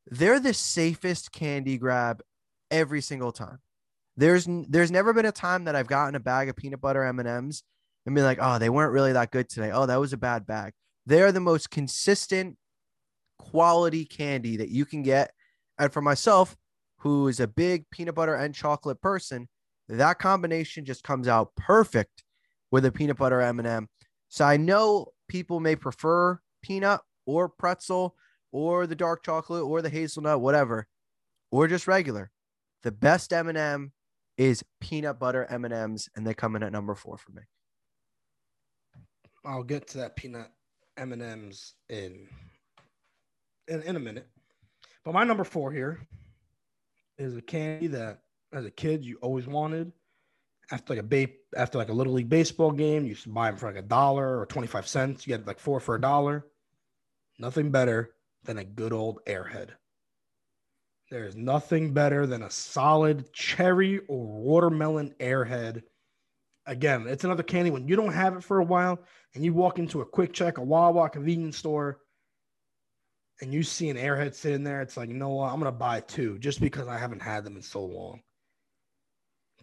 [0.06, 2.22] they're the safest candy grab
[2.70, 3.58] every single time.
[4.16, 7.62] There's there's never been a time that I've gotten a bag of peanut butter M&Ms
[8.06, 9.70] and been like, oh, they weren't really that good today.
[9.72, 10.72] Oh, that was a bad bag.
[11.06, 12.56] They're the most consistent
[13.38, 15.32] quality candy that you can get.
[15.78, 16.56] And for myself,
[16.98, 19.48] who is a big peanut butter and chocolate person,
[19.88, 22.24] that combination just comes out perfect
[22.70, 23.88] with a peanut butter M&M.
[24.28, 28.16] So I know people may prefer peanut or pretzel
[28.54, 30.86] or the dark chocolate or the hazelnut, whatever,
[31.50, 32.30] or just regular.
[32.84, 33.90] The best M&M
[34.38, 37.42] is peanut butter M&Ms, and they come in at number four for me.
[39.44, 40.52] I'll get to that peanut
[40.96, 42.28] M and M's in,
[43.66, 44.28] in in a minute.
[45.04, 46.06] But my number four here
[47.18, 48.20] is a candy that,
[48.52, 49.92] as a kid, you always wanted,
[50.70, 53.02] after like a ba- after like a little league baseball game.
[53.02, 55.26] You used to buy them for like a dollar or twenty five cents.
[55.26, 56.46] You get like four for a dollar.
[57.38, 58.14] Nothing better
[58.44, 59.70] than a good old airhead.
[61.10, 65.82] There is nothing better than a solid cherry or watermelon airhead.
[66.66, 68.98] Again, it's another candy when you don't have it for a while
[69.34, 72.00] and you walk into a QuickChek, a Wawa convenience store,
[73.40, 74.80] and you see an airhead sitting there.
[74.80, 75.52] It's like, you know what?
[75.52, 78.22] I'm going to buy two just because I haven't had them in so long.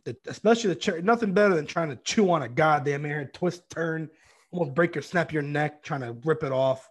[0.03, 3.63] The, especially the cherry, nothing better than trying to chew on a goddamn airhead, twist,
[3.69, 4.09] turn,
[4.51, 6.87] almost break your, snap your neck, trying to rip it off.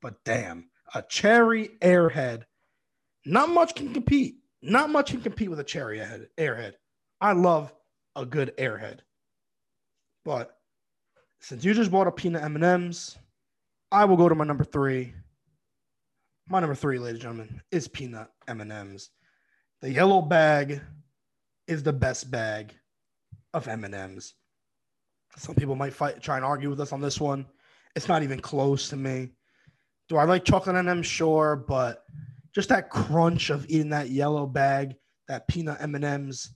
[0.00, 2.44] But damn, a cherry airhead
[3.24, 4.36] not much can compete.
[4.62, 6.00] Not much can compete with a cherry
[6.38, 6.74] airhead.
[7.20, 7.72] I love
[8.16, 9.00] a good airhead.
[10.24, 10.56] But
[11.40, 13.16] since you just bought a peanut M&Ms,
[13.90, 15.14] I will go to my number three.
[16.48, 19.10] My number three, ladies and gentlemen, is peanut M&Ms.
[19.80, 20.80] The yellow bag
[21.66, 22.72] is the best bag
[23.54, 24.34] of M&Ms.
[25.36, 27.46] Some people might fight, try and argue with us on this one.
[27.96, 29.30] It's not even close to me.
[30.08, 31.06] Do I like chocolate M&Ms?
[31.06, 32.04] Sure, but
[32.54, 34.96] just that crunch of eating that yellow bag,
[35.28, 36.50] that peanut M and M's.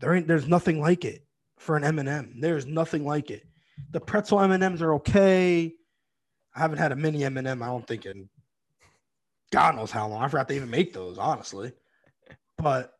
[0.00, 1.26] There ain't there's nothing like it
[1.58, 3.44] for an M and m There's nothing like it.
[3.90, 5.74] The pretzel M and M's are okay.
[6.54, 8.28] I haven't had a mini M&M, I don't think in
[9.50, 10.22] God knows how long.
[10.22, 11.72] I forgot to even make those, honestly.
[12.58, 12.92] But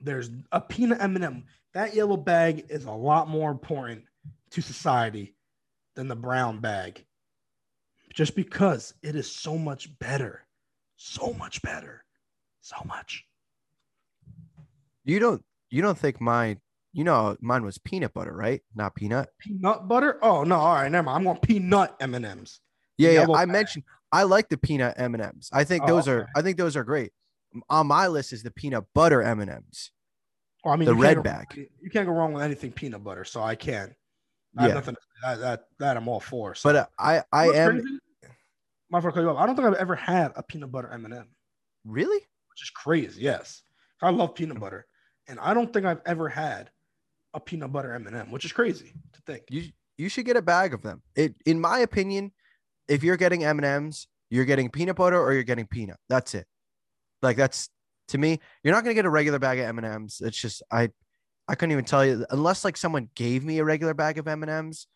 [0.00, 4.04] there's a peanut M and m That yellow bag is a lot more important
[4.50, 5.34] to society
[5.94, 7.04] than the brown bag,
[8.14, 10.46] just because it is so much better
[10.98, 12.04] so much better.
[12.60, 13.24] So much.
[15.04, 16.60] You don't you don't think mine
[16.92, 18.60] you know mine was peanut butter, right?
[18.74, 19.30] Not peanut.
[19.38, 20.18] Peanut butter?
[20.20, 21.16] Oh no, all right, never mind.
[21.16, 22.60] I'm going peanut M&Ms.
[22.98, 23.26] Yeah, yeah.
[23.32, 25.50] I mentioned I like the peanut M&Ms.
[25.52, 26.22] I think oh, those okay.
[26.22, 27.12] are I think those are great.
[27.70, 29.90] On my list is the peanut butter M&Ms.
[30.64, 31.46] Well, I mean, the red bag.
[31.80, 33.94] you can't go wrong with anything peanut butter, so I can.
[34.56, 34.74] I yeah.
[34.74, 36.54] nothing that, that, that I'm all for.
[36.54, 36.68] So.
[36.68, 37.98] But uh, I I am crazy?
[38.90, 41.28] my friend, I don't think I've ever had a peanut butter M&M.
[41.84, 42.18] Really?
[42.18, 43.22] Which is crazy.
[43.22, 43.62] Yes,
[44.02, 44.86] I love peanut butter,
[45.26, 46.70] and I don't think I've ever had
[47.34, 49.44] a peanut butter M&M, which is crazy to think.
[49.50, 51.02] You you should get a bag of them.
[51.16, 52.32] It, in my opinion,
[52.88, 55.98] if you're getting M&Ms, you're getting peanut butter or you're getting peanut.
[56.08, 56.46] That's it.
[57.22, 57.68] Like that's
[58.08, 60.22] to me, you're not gonna get a regular bag of M&Ms.
[60.24, 60.90] It's just I
[61.48, 64.86] I couldn't even tell you unless like someone gave me a regular bag of M&Ms.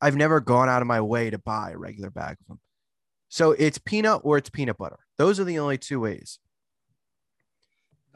[0.00, 2.60] I've never gone out of my way to buy a regular bag of them.
[3.28, 5.00] So it's peanut or it's peanut butter.
[5.18, 6.38] Those are the only two ways.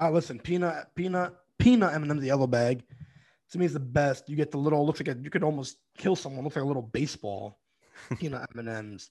[0.00, 2.82] Now listen, peanut, peanut, peanut M&M's the yellow bag,
[3.50, 4.28] to me is the best.
[4.28, 6.42] You get the little, looks like a, you could almost kill someone.
[6.44, 7.58] Looks like a little baseball.
[8.18, 9.10] peanut M&Ms.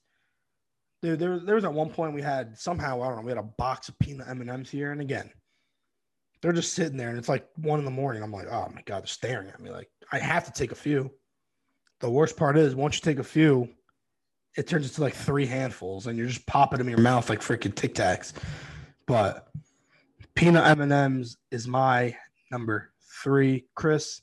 [1.02, 3.38] Dude, there, there was at one point we had somehow I don't know we had
[3.38, 5.30] a box of peanut M&Ms here, and again,
[6.44, 8.22] they're just sitting there, and it's like one in the morning.
[8.22, 9.70] I'm like, oh my god, they're staring at me.
[9.70, 11.10] Like I have to take a few.
[12.00, 13.70] The worst part is once you take a few,
[14.54, 17.40] it turns into like three handfuls, and you're just popping them in your mouth like
[17.40, 18.34] freaking Tic Tacs.
[19.06, 19.48] But
[20.34, 22.14] peanut M and M's is my
[22.50, 23.64] number three.
[23.74, 24.20] Chris,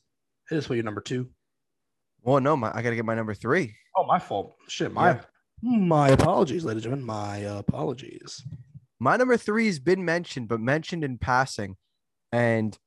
[0.48, 1.28] hit us with your number two.
[2.22, 3.76] Well, no, my, I got to get my number three.
[3.98, 4.54] Oh, my fault.
[4.68, 5.22] Shit, my yeah.
[5.64, 7.06] my apologies, ladies and gentlemen.
[7.08, 8.44] My apologies.
[9.00, 11.78] My number three has been mentioned, but mentioned in passing,
[12.32, 12.78] and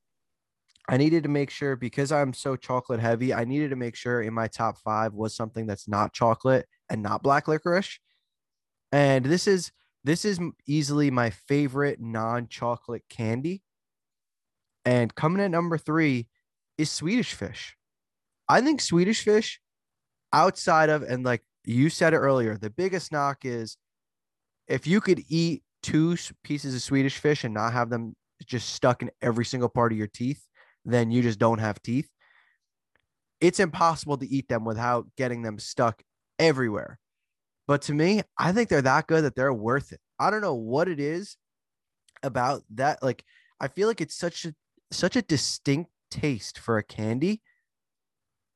[0.89, 3.33] I needed to make sure because I'm so chocolate heavy.
[3.33, 7.03] I needed to make sure in my top five was something that's not chocolate and
[7.03, 7.99] not black licorice.
[8.93, 9.73] And this is
[10.05, 13.63] this is easily my favorite non-chocolate candy.
[14.85, 16.29] And coming at number three
[16.77, 17.77] is Swedish fish.
[18.47, 19.61] I think Swedish fish,
[20.35, 23.79] outside of and like you said it earlier, the biggest knock is
[24.69, 28.15] if you could eat two pieces of Swedish fish and not have them
[28.47, 30.45] just stuck in every single part of your teeth,
[30.85, 32.09] then you just don't have teeth.
[33.41, 36.03] It's impossible to eat them without getting them stuck
[36.39, 36.99] everywhere.
[37.67, 40.01] But to me, I think they're that good that they're worth it.
[40.19, 41.37] I don't know what it is
[42.23, 43.03] about that.
[43.03, 43.25] Like,
[43.61, 44.55] I feel like it's such a
[44.91, 47.43] such a distinct taste for a candy.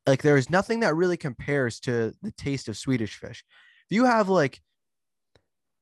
[0.06, 3.44] Like there is nothing that really compares to the taste of Swedish fish.
[3.90, 4.60] If you have like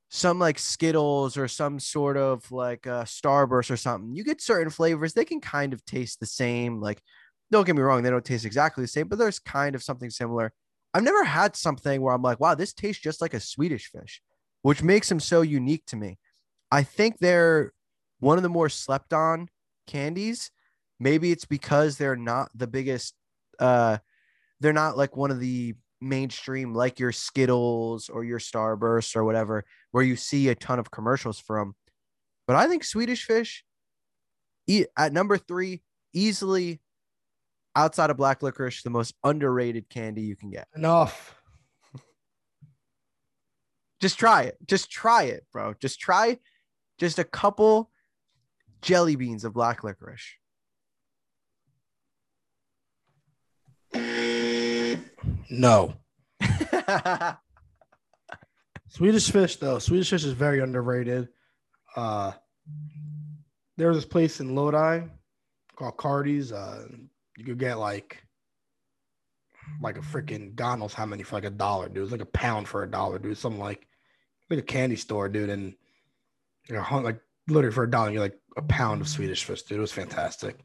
[0.09, 4.71] some like Skittles or some sort of like a Starburst or something, you get certain
[4.71, 5.15] flavors.
[5.15, 6.81] They can kind of taste the same.
[6.81, 7.03] Like,
[7.51, 10.11] don't get me wrong, they don't taste exactly the same, but there's kind of something
[10.11, 10.53] similar.
[10.95, 14.23] I've never had something where I'm like, wow, this tastes just like a Swedish fish,
[14.63, 16.19] which makes them so unique to me.
[16.71, 17.73] I think they're
[18.19, 19.49] one of the more slept on
[19.87, 20.51] candies.
[20.99, 23.15] Maybe it's because they're not the biggest,
[23.59, 23.99] uh,
[24.61, 29.65] they're not like one of the mainstream, like your Skittles or your Starburst or whatever,
[29.93, 31.75] where you see a ton of commercials from.
[32.47, 33.65] But I think Swedish fish
[34.97, 35.83] at number three,
[36.13, 36.81] easily
[37.75, 40.69] outside of black licorice, the most underrated candy you can get.
[40.75, 41.35] Enough.
[44.01, 44.57] Just try it.
[44.67, 45.75] Just try it, bro.
[45.81, 46.39] Just try
[46.99, 47.91] just a couple
[48.83, 50.23] jelly beans of black licorice.
[55.51, 55.95] No.
[58.89, 59.79] Swedish fish, though.
[59.79, 61.29] Swedish fish is very underrated.
[61.95, 62.33] Uh,
[63.77, 65.07] there was this place in Lodi
[65.77, 66.53] called Cardi's.
[66.53, 66.87] Uh,
[67.37, 68.23] you could get like
[69.81, 72.05] like a freaking God knows how many for like a dollar, dude.
[72.05, 73.37] It's like a pound for a dollar, dude.
[73.37, 73.87] Something like
[74.49, 75.51] like a candy store, dude.
[75.51, 75.75] And
[76.69, 79.79] you know, like literally for a dollar, you're like a pound of Swedish fish, dude.
[79.79, 80.59] It was fantastic.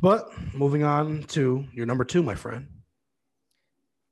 [0.00, 2.68] But moving on to your number two, my friend.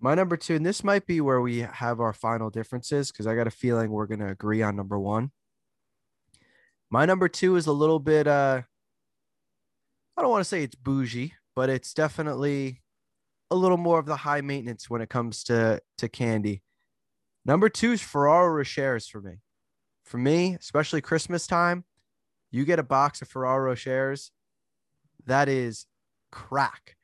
[0.03, 3.35] My number two, and this might be where we have our final differences because I
[3.35, 5.31] got a feeling we're going to agree on number one.
[6.89, 8.63] My number two is a little bit, uh,
[10.17, 12.81] I don't want to say it's bougie, but it's definitely
[13.51, 16.63] a little more of the high maintenance when it comes to, to candy.
[17.45, 19.41] Number two is Ferraro Rochers for me.
[20.05, 21.85] For me, especially Christmas time,
[22.51, 24.31] you get a box of Ferraro Rochers.
[25.27, 25.87] That is
[26.33, 26.97] crack.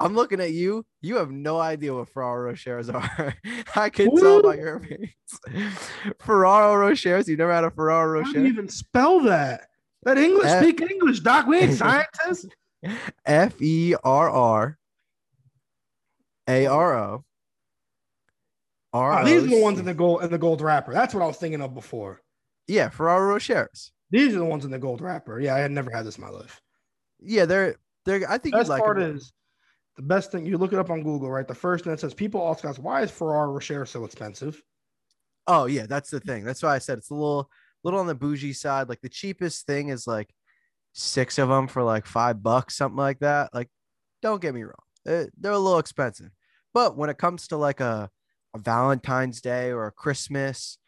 [0.00, 0.86] I'm looking at you.
[1.02, 3.34] You have no idea what Ferraro Rochers are.
[3.74, 5.10] I can tell by your face.
[6.20, 7.26] Ferraro Rochers.
[7.28, 8.52] You never had a Ferraro How do you Rocher?
[8.52, 9.68] even spell that?
[10.04, 11.46] That English, F- speak English, Doc.
[11.46, 12.46] We ain't scientists.
[13.26, 14.78] F E R R
[16.48, 17.24] A R O.
[18.92, 20.92] R Oh, these are the ones in the gold in the gold wrapper.
[20.92, 22.20] That's what I was thinking of before.
[22.68, 23.90] Yeah, Ferraro Rochers.
[24.10, 25.40] These are the ones in the gold wrapper.
[25.40, 26.62] Yeah, I had never had this in my life.
[27.20, 28.30] Yeah, they're they're.
[28.30, 29.16] I think Best like part them.
[29.16, 29.32] is
[29.98, 30.46] the best thing.
[30.46, 31.46] You look it up on Google, right?
[31.46, 34.62] The first thing that says people ask why is Ferraro Rocher so expensive?
[35.48, 36.44] Oh yeah, that's the thing.
[36.44, 37.50] That's why I said it's a little
[37.82, 38.88] little on the bougie side.
[38.88, 40.32] Like the cheapest thing is like
[40.92, 43.52] six of them for like five bucks, something like that.
[43.52, 43.68] Like,
[44.22, 46.30] don't get me wrong, they're, they're a little expensive.
[46.72, 48.08] But when it comes to like a,
[48.54, 50.78] a Valentine's Day or a Christmas,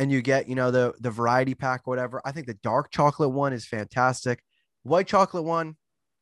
[0.00, 3.30] and you get you know the the variety pack, whatever, I think the dark chocolate
[3.30, 4.42] one is fantastic.
[4.82, 5.76] White chocolate one,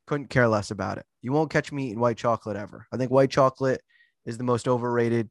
[0.05, 1.05] couldn't care less about it.
[1.21, 2.87] You won't catch me eating white chocolate ever.
[2.91, 3.81] I think white chocolate
[4.25, 5.29] is the most overrated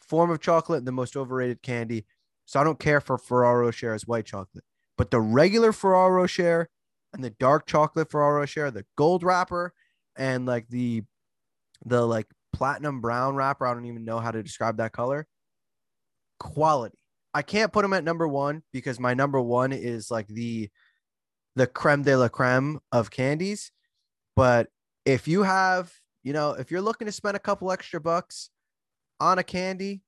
[0.00, 2.06] form of chocolate, the most overrated candy.
[2.46, 4.64] So I don't care for Ferraro Rocher as white chocolate,
[4.98, 6.68] but the regular Ferraro Rocher
[7.12, 9.72] and the dark chocolate Ferraro Rocher, the gold wrapper,
[10.16, 11.02] and like the
[11.84, 13.66] the like platinum brown wrapper.
[13.66, 15.26] I don't even know how to describe that color.
[16.38, 16.98] Quality.
[17.32, 20.70] I can't put them at number one because my number one is like the
[21.56, 23.70] the creme de la creme of candies.
[24.36, 24.68] But
[25.04, 28.50] if you have, you know, if you're looking to spend a couple extra bucks
[29.20, 30.02] on a candy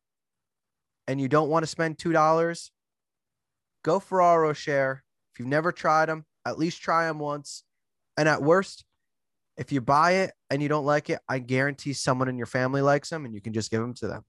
[1.06, 2.70] and you don't want to spend two dollars,
[3.84, 5.04] go Ferraro share.
[5.32, 7.62] If you've never tried them, at least try them once.
[8.16, 8.84] And at worst,
[9.56, 12.80] if you buy it and you don't like it, I guarantee someone in your family
[12.80, 14.22] likes them and you can just give them to them.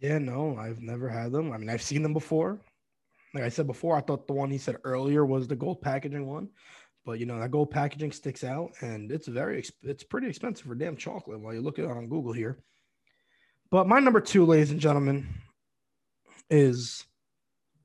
[0.00, 1.52] Yeah, no, I've never had them.
[1.52, 2.58] I mean, I've seen them before.
[3.34, 6.26] Like I said before, I thought the one he said earlier was the gold packaging
[6.26, 6.48] one,
[7.04, 10.74] but you know that gold packaging sticks out, and it's very it's pretty expensive for
[10.74, 11.40] damn chocolate.
[11.40, 12.58] While you look it on Google here,
[13.70, 15.26] but my number two, ladies and gentlemen,
[16.50, 17.04] is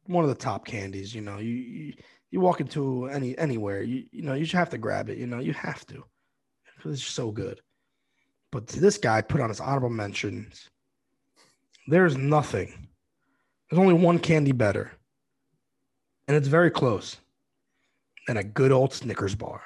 [0.05, 1.15] one of the top candies.
[1.15, 1.93] You know, you you,
[2.31, 5.17] you walk into any anywhere, you you know, you just have to grab it.
[5.17, 6.03] You know, you have to
[6.75, 7.61] because it's so good.
[8.51, 10.69] But this guy put on his honorable mentions.
[11.87, 12.87] There's nothing.
[13.69, 14.91] There's only one candy better,
[16.27, 17.17] and it's very close.
[18.27, 19.61] Than a good old Snickers bar.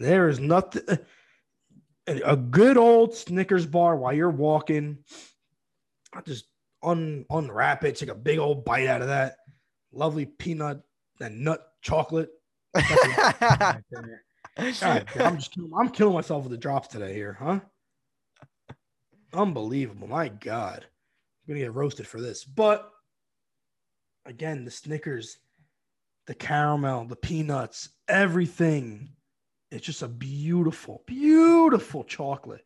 [0.00, 0.82] There is nothing.
[2.06, 4.98] A good old Snickers bar while you're walking.
[6.12, 6.46] I just
[6.82, 9.36] un unwrap it, take a big old bite out of that.
[9.92, 10.80] Lovely peanut
[11.20, 12.30] and nut chocolate.
[12.74, 13.84] I'm
[14.56, 17.60] just killing, I'm killing myself with the drops today here, huh?
[19.32, 20.08] Unbelievable.
[20.08, 20.84] My God.
[20.84, 22.44] I'm gonna get roasted for this.
[22.44, 22.90] But
[24.26, 25.38] again, the Snickers,
[26.28, 29.08] the caramel, the peanuts, everything.
[29.70, 32.64] It's just a beautiful, beautiful chocolate.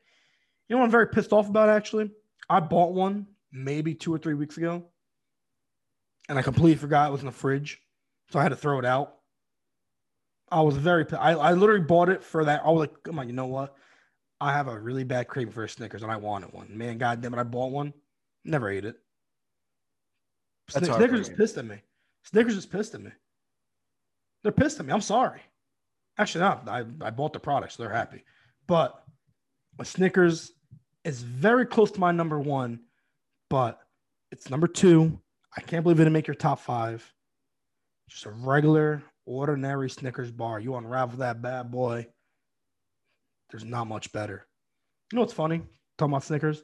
[0.69, 2.11] You know what I'm very pissed off about actually?
[2.51, 4.85] I bought one maybe two or three weeks ago.
[6.29, 7.81] And I completely forgot it was in the fridge.
[8.31, 9.15] So I had to throw it out.
[10.51, 12.63] I was very, I, I literally bought it for that.
[12.65, 13.77] I was like, come on, you know what?
[14.41, 16.77] I have a really bad craving for Snickers and I wanted one.
[16.77, 17.95] Man, goddamn it, I bought one.
[18.45, 18.97] Never ate it.
[20.75, 21.81] That's Snickers is pissed at me.
[22.25, 23.13] Snickers is pissed at me.
[24.43, 24.93] They're pissed at me.
[24.93, 25.41] I'm sorry.
[26.19, 26.69] Actually, not.
[26.69, 28.25] I, I bought the product, so they're happy.
[28.67, 29.03] But
[29.83, 30.53] Snickers
[31.05, 32.81] is very close to my number one,
[33.51, 33.81] but
[34.31, 35.19] it's number two.
[35.57, 37.11] I can't believe it didn't make your top five.
[38.09, 40.61] Just a regular, ordinary Snickers bar.
[40.61, 42.07] You unravel that bad boy.
[43.51, 44.47] There's not much better.
[45.11, 45.63] You know what's funny?
[45.99, 46.63] Talking about Snickers.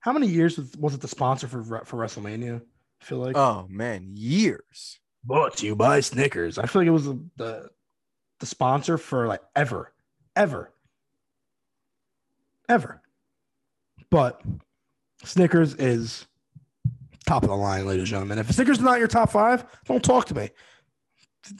[0.00, 2.60] How many years was, was it the sponsor for for WrestleMania?
[2.60, 4.98] I feel like Oh man, years.
[5.24, 6.58] Brought to you by Snickers.
[6.58, 7.70] I feel like it was the the,
[8.40, 9.92] the sponsor for like ever,
[10.36, 10.72] ever,
[12.68, 13.02] ever.
[14.10, 14.42] But
[15.24, 16.26] Snickers is
[17.26, 18.38] top of the line, ladies and gentlemen.
[18.38, 20.50] If Snickers is not your top five, don't talk to me.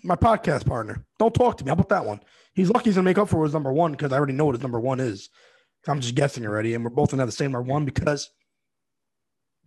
[0.02, 1.68] My podcast partner, don't talk to me.
[1.68, 2.20] How about that one?
[2.54, 4.54] He's lucky he's gonna make up for his number one because I already know what
[4.54, 5.30] his number one is.
[5.88, 8.28] I'm just guessing already, and we're both gonna have the same number one because,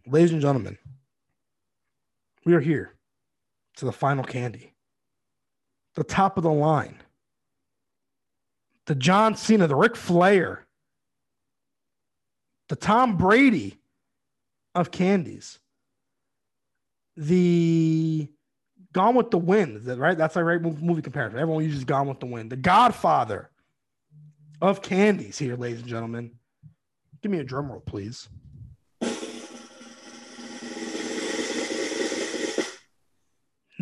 [0.06, 0.78] ladies and gentlemen,
[2.46, 2.94] we are here
[3.78, 4.74] to the final candy,
[5.95, 6.97] the top of the line,
[8.86, 10.65] the John Cena, the Ric Flair,
[12.69, 13.80] the Tom Brady
[14.76, 15.59] of candies,
[17.15, 18.28] the
[18.91, 20.17] Gone with the Wind, right?
[20.17, 21.39] That's the right movie comparison.
[21.39, 23.49] Everyone uses Gone with the Wind, the Godfather
[24.61, 26.32] of candies here, ladies and gentlemen.
[27.21, 28.30] Give me a drum roll, please.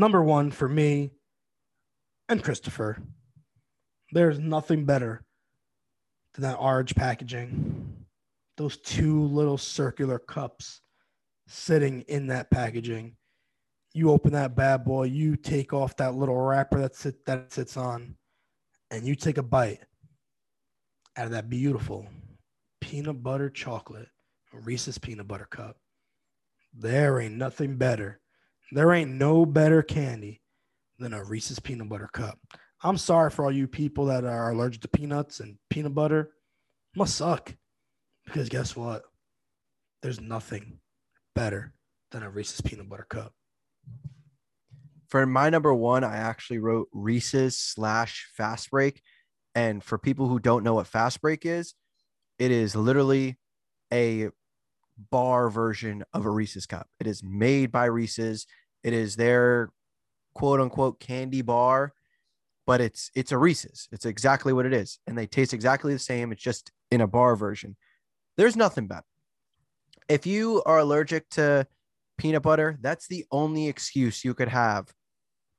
[0.01, 1.11] Number one for me
[2.27, 2.97] and Christopher.
[4.11, 5.23] There's nothing better
[6.33, 8.07] than that orange packaging.
[8.57, 10.81] Those two little circular cups
[11.45, 13.15] sitting in that packaging.
[13.93, 17.77] You open that bad boy, you take off that little wrapper that sit, that sits
[17.77, 18.15] on,
[18.89, 19.81] and you take a bite
[21.15, 22.07] out of that beautiful
[22.79, 24.09] peanut butter chocolate
[24.51, 25.77] Reese's peanut butter cup.
[26.73, 28.20] There ain't nothing better.
[28.71, 30.41] There ain't no better candy
[30.97, 32.39] than a Reese's peanut butter cup.
[32.83, 36.31] I'm sorry for all you people that are allergic to peanuts and peanut butter.
[36.93, 37.53] It must suck.
[38.25, 39.03] Because guess what?
[40.01, 40.79] There's nothing
[41.35, 41.73] better
[42.11, 43.33] than a Reese's peanut butter cup.
[45.09, 49.01] For my number one, I actually wrote Reese's slash Fast Break.
[49.53, 51.73] And for people who don't know what Fast Break is,
[52.39, 53.37] it is literally
[53.91, 54.29] a
[55.09, 56.87] bar version of a Reese's cup.
[56.99, 58.47] It is made by Reese's.
[58.83, 59.69] It is their
[60.33, 61.93] quote unquote candy bar,
[62.65, 63.87] but it's it's a Reese's.
[63.91, 66.31] It's exactly what it is, and they taste exactly the same.
[66.31, 67.75] It's just in a bar version.
[68.37, 69.05] There's nothing better.
[70.09, 71.67] If you are allergic to
[72.17, 74.91] peanut butter, that's the only excuse you could have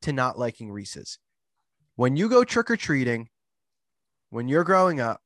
[0.03, 1.19] to not liking Reese's.
[1.97, 3.29] When you go trick or treating,
[4.31, 5.21] when you're growing up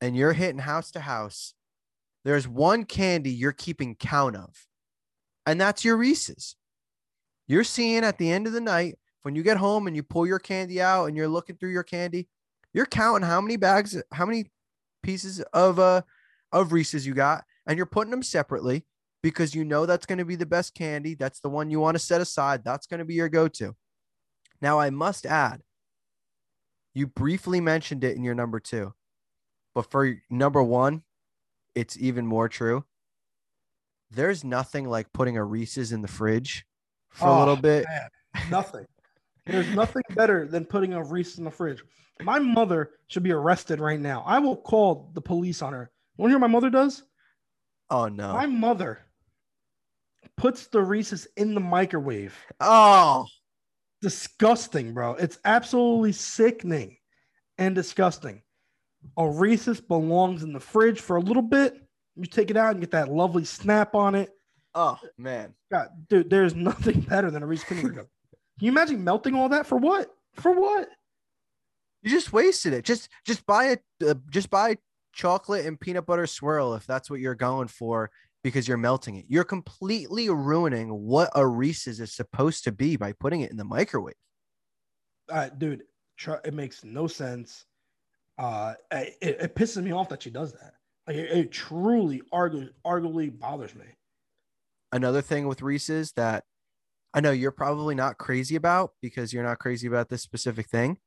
[0.00, 1.54] and you're hitting house to house,
[2.24, 4.66] there's one candy you're keeping count of,
[5.46, 6.56] and that's your Reese's.
[7.52, 10.26] You're seeing at the end of the night when you get home and you pull
[10.26, 12.26] your candy out and you're looking through your candy,
[12.72, 14.50] you're counting how many bags, how many
[15.02, 16.00] pieces of uh
[16.50, 18.86] of Reese's you got, and you're putting them separately
[19.22, 21.14] because you know that's going to be the best candy.
[21.14, 22.64] That's the one you want to set aside.
[22.64, 23.76] That's going to be your go-to.
[24.62, 25.60] Now, I must add,
[26.94, 28.94] you briefly mentioned it in your number two,
[29.74, 31.02] but for number one,
[31.74, 32.86] it's even more true.
[34.10, 36.64] There's nothing like putting a Reese's in the fridge
[37.12, 37.84] for a little Oh, bit.
[37.88, 38.86] man, nothing.
[39.46, 41.82] There's nothing better than putting a Reese's in the fridge.
[42.22, 44.22] My mother should be arrested right now.
[44.26, 45.90] I will call the police on her.
[46.16, 47.02] You want to hear what my mother does?
[47.90, 48.32] Oh no.
[48.32, 49.00] My mother
[50.36, 52.34] puts the Reese's in the microwave.
[52.60, 53.26] oh,
[54.00, 55.14] Disgusting, bro.
[55.14, 56.96] It's absolutely sickening
[57.58, 58.42] and disgusting.
[59.16, 61.76] A Reese's belongs in the fridge for a little bit.
[62.16, 64.30] You take it out and get that lovely snap on it.
[64.74, 65.54] Oh man.
[65.70, 68.06] God, dude, there's nothing better than a Reese's peanut butter cup.
[68.58, 70.10] Can you imagine melting all that for what?
[70.34, 70.88] For what?
[72.02, 72.84] You just wasted it.
[72.84, 74.76] Just just buy a uh, just buy
[75.12, 78.10] chocolate and peanut butter swirl if that's what you're going for
[78.42, 79.26] because you're melting it.
[79.28, 83.64] You're completely ruining what a Reese's is supposed to be by putting it in the
[83.64, 84.14] microwave.
[85.30, 85.84] Uh, dude,
[86.44, 87.64] it makes no sense.
[88.38, 90.74] Uh, it, it pisses me off that she does that.
[91.06, 93.84] Like, it, it truly, argu- arguably bothers me.
[94.92, 96.44] Another thing with Reese's that
[97.14, 100.98] I know you're probably not crazy about because you're not crazy about this specific thing.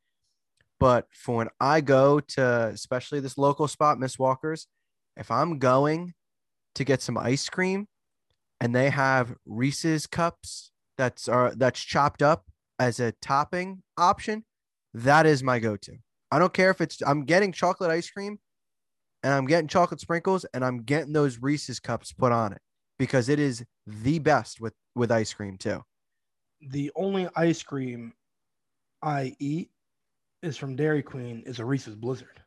[0.79, 4.67] But for when I go to especially this local spot, Miss Walker's,
[5.15, 6.13] if I'm going
[6.75, 7.88] to get some ice cream
[8.59, 12.45] and they have Reese's cups that's are that's chopped up
[12.79, 14.43] as a topping option,
[14.93, 15.97] that is my go-to.
[16.31, 18.39] I don't care if it's I'm getting chocolate ice cream
[19.23, 22.61] and I'm getting chocolate sprinkles and I'm getting those Reese's cups put on it
[22.97, 25.83] because it is the best with with ice cream too.
[26.61, 28.13] The only ice cream
[29.01, 29.69] I eat
[30.41, 32.41] is from Dairy Queen is a Reese's Blizzard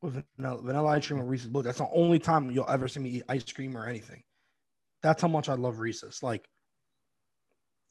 [0.00, 1.68] with vanilla, vanilla ice cream or Reese's Blizzard.
[1.68, 4.22] That's the only time you'll ever see me eat ice cream or anything.
[5.02, 6.22] That's how much I love Reese's.
[6.22, 6.48] Like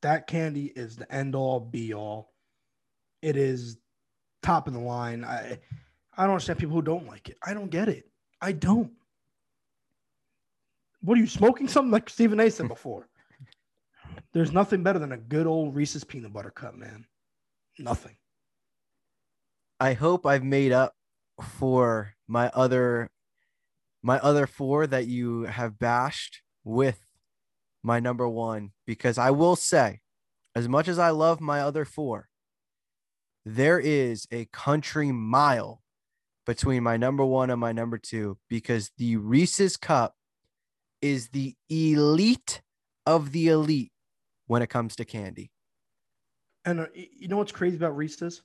[0.02, 2.34] that candy is the end all be all.
[3.22, 3.78] It is
[4.42, 5.24] top of the line.
[5.24, 5.60] I
[6.18, 7.38] I don't understand people who don't like it.
[7.46, 8.06] I don't get it.
[8.42, 8.92] I don't.
[11.02, 13.08] What are you smoking something like Stephen A said before?
[14.34, 17.06] There's nothing better than a good old Reese's peanut butter cup, man.
[17.78, 18.16] Nothing.
[19.80, 20.94] I hope I've made up
[21.42, 23.10] for my other
[24.04, 27.00] my other four that you have bashed with
[27.84, 30.00] my number one because I will say,
[30.56, 32.28] as much as I love my other four,
[33.46, 35.82] there is a country mile
[36.46, 40.16] between my number one and my number two because the Reese's Cup
[41.02, 42.62] is the elite
[43.06, 43.92] of the elite
[44.48, 45.52] when it comes to candy.
[46.66, 48.42] And uh, you know what's crazy about Reese's?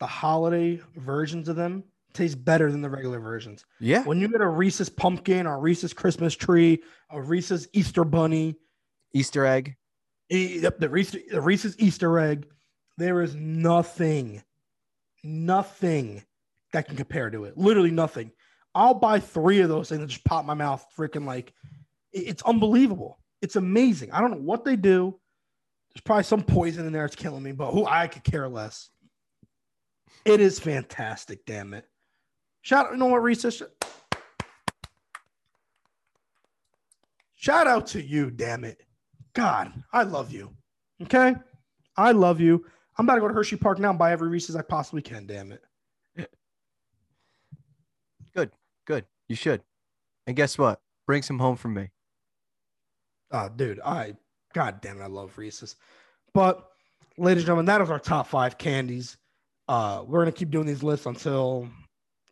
[0.00, 3.64] The holiday versions of them taste better than the regular versions.
[3.78, 4.02] Yeah.
[4.04, 8.56] When you get a Reese's pumpkin or a Reese's Christmas tree, a Reese's Easter bunny,
[9.12, 9.76] Easter egg.
[10.30, 12.46] e- the Reese's, the Reese's Easter egg,
[12.96, 14.42] there is nothing,
[15.22, 16.22] nothing
[16.72, 17.58] that can compare to it.
[17.58, 18.30] Literally nothing.
[18.76, 21.54] I'll buy three of those things and just pop my mouth, freaking like
[22.12, 23.18] it's unbelievable.
[23.40, 24.12] It's amazing.
[24.12, 25.18] I don't know what they do.
[25.92, 27.06] There's probably some poison in there.
[27.06, 28.90] It's killing me, but who I could care less.
[30.26, 31.46] It is fantastic.
[31.46, 31.86] Damn it.
[32.60, 33.62] Shout out, you know what, Reese's?
[37.34, 38.82] Shout out to you, damn it.
[39.32, 40.50] God, I love you.
[41.02, 41.34] Okay?
[41.96, 42.66] I love you.
[42.98, 45.26] I'm about to go to Hershey Park now and buy every Reese's I possibly can,
[45.26, 45.62] damn it.
[48.86, 49.04] Good.
[49.28, 49.62] You should.
[50.26, 50.80] And guess what?
[51.06, 51.90] Bring some home for me.
[53.30, 54.14] Oh, dude, I
[54.54, 55.76] god damn it, I love Reese's.
[56.32, 56.68] But
[57.18, 59.16] ladies and gentlemen, that is our top five candies.
[59.68, 61.68] Uh, we're gonna keep doing these lists until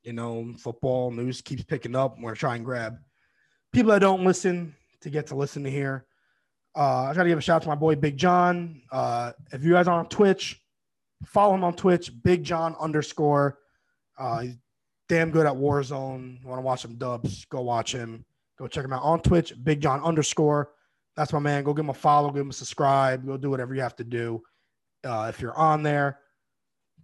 [0.03, 2.17] you know football news keeps picking up.
[2.17, 2.99] We're gonna try and grab
[3.73, 6.07] people that don't listen to get to listen to here.
[6.77, 8.83] Uh, I gotta give a shout out to my boy Big John.
[8.91, 10.61] Uh, if you guys are on Twitch,
[11.27, 13.59] follow him on Twitch, Big John underscore.
[14.17, 14.57] Uh, he's
[15.09, 16.43] damn good at Warzone.
[16.45, 17.45] Want to watch some dubs?
[17.47, 18.25] Go watch him.
[18.59, 20.71] Go check him out on Twitch, Big John underscore.
[21.17, 21.65] That's my man.
[21.65, 23.27] Go give him a follow, give him a subscribe.
[23.27, 24.43] Go do whatever you have to do
[25.05, 26.19] uh, if you're on there.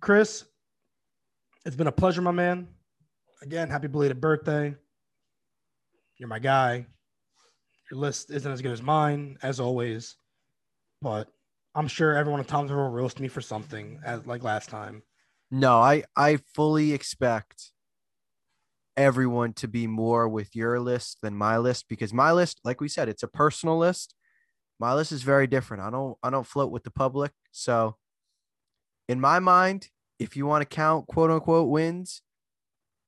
[0.01, 0.45] Chris,
[1.65, 2.69] it's been a pleasure, my man.
[3.43, 4.75] Again, happy belated birthday.
[6.19, 6.87] You're my guy.
[7.91, 10.17] Your list isn't as good as mine, as always,
[11.03, 11.29] but
[11.75, 15.03] I'm sure everyone at Tom's will roast me for something, as like last time.
[15.51, 17.73] No, I I fully expect
[18.97, 22.89] everyone to be more with your list than my list because my list, like we
[22.89, 24.15] said, it's a personal list.
[24.79, 25.83] My list is very different.
[25.83, 27.33] I don't I don't float with the public.
[27.53, 27.97] So
[29.09, 29.89] in my mind,
[30.19, 32.23] if you want to count quote unquote wins,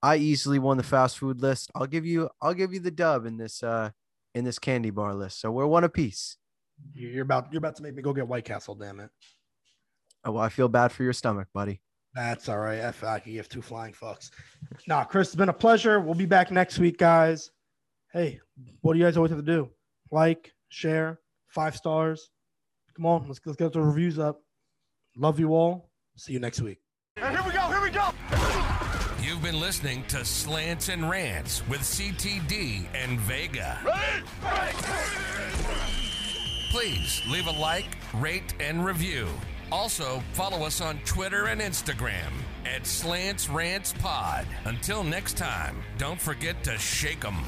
[0.02, 1.70] I easily won the fast food list.
[1.74, 3.90] I'll give you I'll give you the dub in this uh
[4.34, 5.40] in this candy bar list.
[5.40, 6.36] So we're one apiece.
[6.94, 9.10] You're about you're about to make me go get White Castle, damn it.
[10.24, 11.80] Oh, well, I feel bad for your stomach, buddy.
[12.14, 12.78] That's all right.
[12.78, 14.30] F I can give two flying fucks.
[14.86, 16.00] Nah, Chris, it's been a pleasure.
[16.00, 17.50] We'll be back next week, guys.
[18.12, 18.40] Hey,
[18.82, 19.70] what do you guys always have to do?
[20.10, 22.30] Like, share, five stars.
[22.94, 24.42] Come on, let's, let's get the reviews up.
[25.16, 25.90] Love you all.
[26.16, 26.78] See you next week.
[27.16, 27.60] And here we go.
[27.68, 28.10] Here we go.
[29.22, 33.78] You've been listening to Slants and Rants with CTD and Vega.
[36.70, 39.28] Please leave a like, rate, and review.
[39.72, 42.30] Also, follow us on Twitter and Instagram
[42.66, 44.46] at Slants Rants Pod.
[44.66, 47.38] Until next time, don't forget to shake 'em.